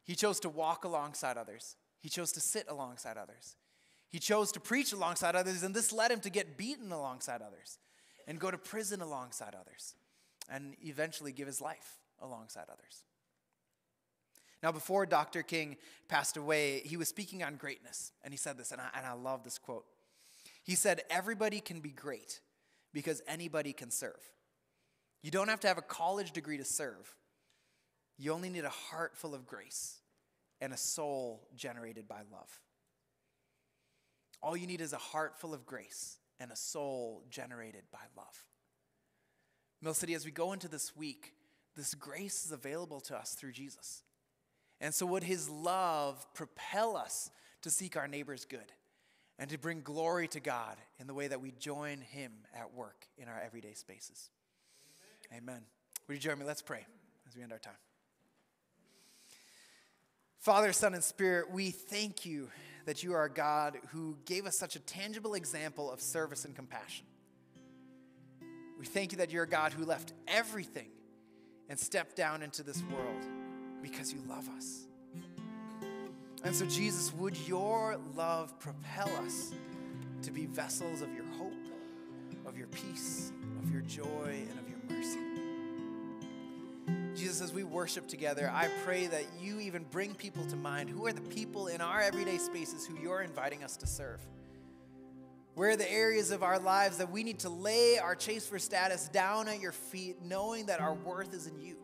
He 0.07 0.14
chose 0.14 0.40
to 0.40 0.49
walk 0.49 0.85
alongside 0.85 1.37
others, 1.37 1.77
he 2.01 2.09
chose 2.09 2.33
to 2.33 2.40
sit 2.40 2.66
alongside 2.69 3.16
others. 3.16 3.57
He 4.09 4.21
chose 4.21 4.53
to 4.53 4.61
preach 4.61 4.92
alongside 4.92 5.35
others, 5.35 5.64
and 5.64 5.75
this 5.75 5.92
led 5.92 6.12
him 6.12 6.21
to 6.21 6.31
get 6.31 6.57
beaten 6.57 6.92
alongside 6.92 7.42
others 7.42 7.79
and 8.27 8.38
go 8.38 8.51
to 8.51 8.57
prison 8.57 9.01
alongside 9.01 9.55
others 9.61 9.95
and 10.49 10.75
eventually 10.81 11.33
give 11.33 11.47
his 11.47 11.61
life 11.61 11.99
alongside 12.23 12.66
others. 12.71 13.03
Now, 14.62 14.73
before 14.73 15.07
Dr. 15.07 15.42
King 15.42 15.77
passed 16.09 16.37
away, 16.37 16.81
he 16.81 16.97
was 16.97 17.09
speaking 17.09 17.42
on 17.42 17.57
greatness, 17.57 18.12
and 18.25 18.33
he 18.33 18.38
said 18.38 18.57
this, 18.57 18.73
and 18.73 18.81
I, 18.81 18.88
and 18.97 19.05
I 19.05 19.12
love 19.12 19.45
this 19.45 19.59
quote. 19.59 19.85
He 20.62 20.75
said, 20.75 21.03
Everybody 21.11 21.61
can 21.61 21.81
be 21.81 21.90
great 21.90 22.40
because 22.92 23.23
anybody 23.29 23.73
can 23.73 23.90
serve. 23.90 24.21
You 25.23 25.31
don't 25.31 25.49
have 25.49 25.61
to 25.61 25.69
have 25.69 25.79
a 25.79 25.83
college 25.83 26.33
degree 26.33 26.57
to 26.57 26.64
serve, 26.64 27.14
you 28.18 28.33
only 28.33 28.48
need 28.48 28.64
a 28.64 28.70
heart 28.70 29.16
full 29.16 29.35
of 29.35 29.46
grace 29.46 29.98
and 30.61 30.72
a 30.72 30.76
soul 30.76 31.48
generated 31.55 32.09
by 32.09 32.20
love. 32.33 32.61
All 34.42 34.57
you 34.57 34.66
need 34.66 34.81
is 34.81 34.92
a 34.92 34.98
heart 34.98 35.38
full 35.38 35.52
of 35.52 35.66
grace 35.66 36.18
and 36.40 36.50
a 36.50 36.57
soul 36.57 37.24
generated 37.31 37.83
by 37.92 37.98
love. 38.16 38.44
Mill 39.83 39.94
City, 39.94 40.14
as 40.14 40.24
we 40.24 40.31
go 40.31 40.52
into 40.52 40.68
this 40.68 40.96
week, 40.96 41.35
this 41.76 41.94
grace 41.94 42.46
is 42.46 42.52
available 42.52 43.00
to 43.00 43.16
us 43.16 43.35
through 43.35 43.52
Jesus. 43.52 44.02
And 44.81 44.94
so, 44.94 45.07
would 45.07 45.24
his 45.24 45.48
love 45.48 46.26
propel 46.35 46.96
us 46.96 47.31
to 47.62 47.70
seek 47.70 47.96
our 47.96 48.09
neighbor's 48.09 48.44
good 48.44 48.72
and 49.38 49.50
to 49.50 49.59
bring 49.59 49.83
glory 49.83 50.29
to 50.29 50.40
God 50.40 50.76
in 50.98 51.07
the 51.07 51.14
way 51.14 51.29
that 51.29 51.40
we 51.40 51.52
join 51.59 52.00
him 52.00 52.33
at 52.55 52.74
work 52.74 53.07
in 53.18 53.29
our 53.29 53.40
everyday 53.40 53.74
spaces? 53.74 54.31
Amen. 55.31 55.42
Amen. 55.42 55.62
Would 56.09 56.14
you 56.14 56.20
join 56.20 56.38
me? 56.38 56.44
Let's 56.44 56.62
pray 56.62 56.87
as 57.26 57.37
we 57.37 57.42
end 57.42 57.52
our 57.52 57.59
time. 57.59 57.74
Father, 60.46 60.72
Son, 60.72 60.94
and 60.94 61.02
Spirit, 61.02 61.50
we 61.50 61.72
thank 61.72 62.24
you 62.24 62.48
that 62.85 63.02
you 63.02 63.14
are 63.14 63.24
a 63.24 63.28
God 63.28 63.78
who 63.88 64.16
gave 64.26 64.46
us 64.46 64.56
such 64.56 64.76
a 64.76 64.78
tangible 64.78 65.35
example 65.35 65.90
of 65.90 66.00
service 66.00 66.44
and 66.44 66.54
compassion. 66.54 67.04
We 68.78 68.87
thank 68.87 69.11
you 69.11 69.18
that 69.18 69.32
you're 69.32 69.42
a 69.42 69.48
God 69.48 69.72
who 69.72 69.85
left 69.85 70.12
everything 70.28 70.87
and 71.68 71.76
stepped 71.76 72.14
down 72.14 72.44
into 72.44 72.62
this 72.62 72.80
world 72.92 73.26
because 73.82 74.12
you 74.12 74.20
love 74.28 74.48
us. 74.56 74.87
And 76.44 76.54
so, 76.54 76.64
Jesus, 76.66 77.12
would 77.14 77.37
your 77.38 77.98
love 78.14 78.56
propel 78.61 79.11
us 79.24 79.52
to 80.22 80.30
be 80.30 80.46
vessels 80.46 81.02
of 81.02 81.12
your 81.12 81.26
hope, 81.40 81.52
of 82.46 82.56
your 82.56 82.68
peace, 82.68 83.32
of 83.64 83.72
your 83.72 83.82
joy, 83.82 84.44
and 84.48 84.61
of 84.61 84.68
your 84.68 84.78
mercy? 84.96 85.26
Jesus, 87.27 87.41
as 87.43 87.53
we 87.53 87.65
worship 87.65 88.07
together, 88.07 88.49
I 88.55 88.69
pray 88.85 89.09
that 89.09 89.25
you 89.41 89.59
even 89.59 89.83
bring 89.91 90.15
people 90.15 90.47
to 90.47 90.55
mind. 90.55 90.89
Who 90.89 91.07
are 91.07 91.12
the 91.12 91.23
people 91.23 91.67
in 91.67 91.81
our 91.81 92.01
everyday 92.01 92.39
spaces 92.39 92.87
who 92.87 92.97
you're 93.03 93.21
inviting 93.21 93.65
us 93.65 93.77
to 93.79 93.87
serve? 93.89 94.21
Where 95.57 95.71
are 95.71 95.77
the 95.77 95.91
areas 95.91 96.31
of 96.31 96.45
our 96.45 96.61
lives 96.61 96.99
that 96.99 97.11
we 97.11 97.25
need 97.25 97.41
to 97.41 97.49
lay 97.49 97.99
our 97.99 98.15
chase 98.15 98.47
for 98.47 98.61
status 98.61 99.09
down 99.09 99.49
at 99.49 99.59
your 99.59 99.73
feet, 99.73 100.23
knowing 100.23 100.67
that 100.67 100.81
our 100.81 100.95
worth 100.95 101.35
is 101.35 101.49
in 101.49 101.59
you? 101.59 101.75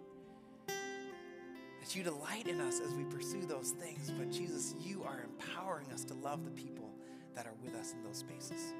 That 0.68 1.96
you 1.96 2.04
delight 2.04 2.46
in 2.46 2.60
us 2.60 2.78
as 2.78 2.94
we 2.94 3.02
pursue 3.02 3.44
those 3.44 3.70
things. 3.70 4.12
But 4.16 4.30
Jesus, 4.30 4.76
you 4.80 5.02
are 5.02 5.24
empowering 5.24 5.90
us 5.92 6.04
to 6.04 6.14
love 6.14 6.44
the 6.44 6.52
people 6.52 6.88
that 7.34 7.46
are 7.46 7.54
with 7.64 7.74
us 7.74 7.94
in 7.94 8.04
those 8.04 8.18
spaces. 8.18 8.74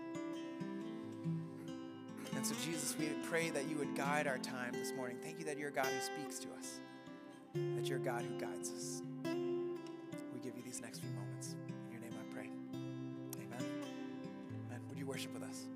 And 2.43 2.49
so, 2.49 2.57
Jesus, 2.65 2.97
we 2.99 3.09
pray 3.23 3.51
that 3.51 3.69
you 3.71 3.77
would 3.77 3.95
guide 3.95 4.27
our 4.27 4.39
time 4.39 4.73
this 4.73 4.93
morning. 4.95 5.17
Thank 5.23 5.39
you 5.39 5.45
that 5.45 5.59
you're 5.59 5.69
a 5.69 5.73
God 5.73 5.87
who 5.87 6.01
speaks 6.01 6.41
to 6.41 6.49
us, 6.59 6.81
that 7.55 7.87
you're 7.87 7.99
a 7.99 8.01
God 8.01 8.23
who 8.23 8.37
guides 8.37 8.73
us. 8.73 9.03
We 9.23 10.41
give 10.43 10.57
you 10.57 10.63
these 10.65 10.81
next 10.83 10.99
few 10.99 11.11
moments. 11.11 11.55
In 11.69 11.93
your 11.93 12.01
name 12.01 12.11
I 12.11 12.35
pray. 12.35 12.51
Amen. 12.75 13.65
Amen. 14.67 14.81
Would 14.89 14.99
you 14.99 15.07
worship 15.07 15.33
with 15.33 15.45
us? 15.45 15.69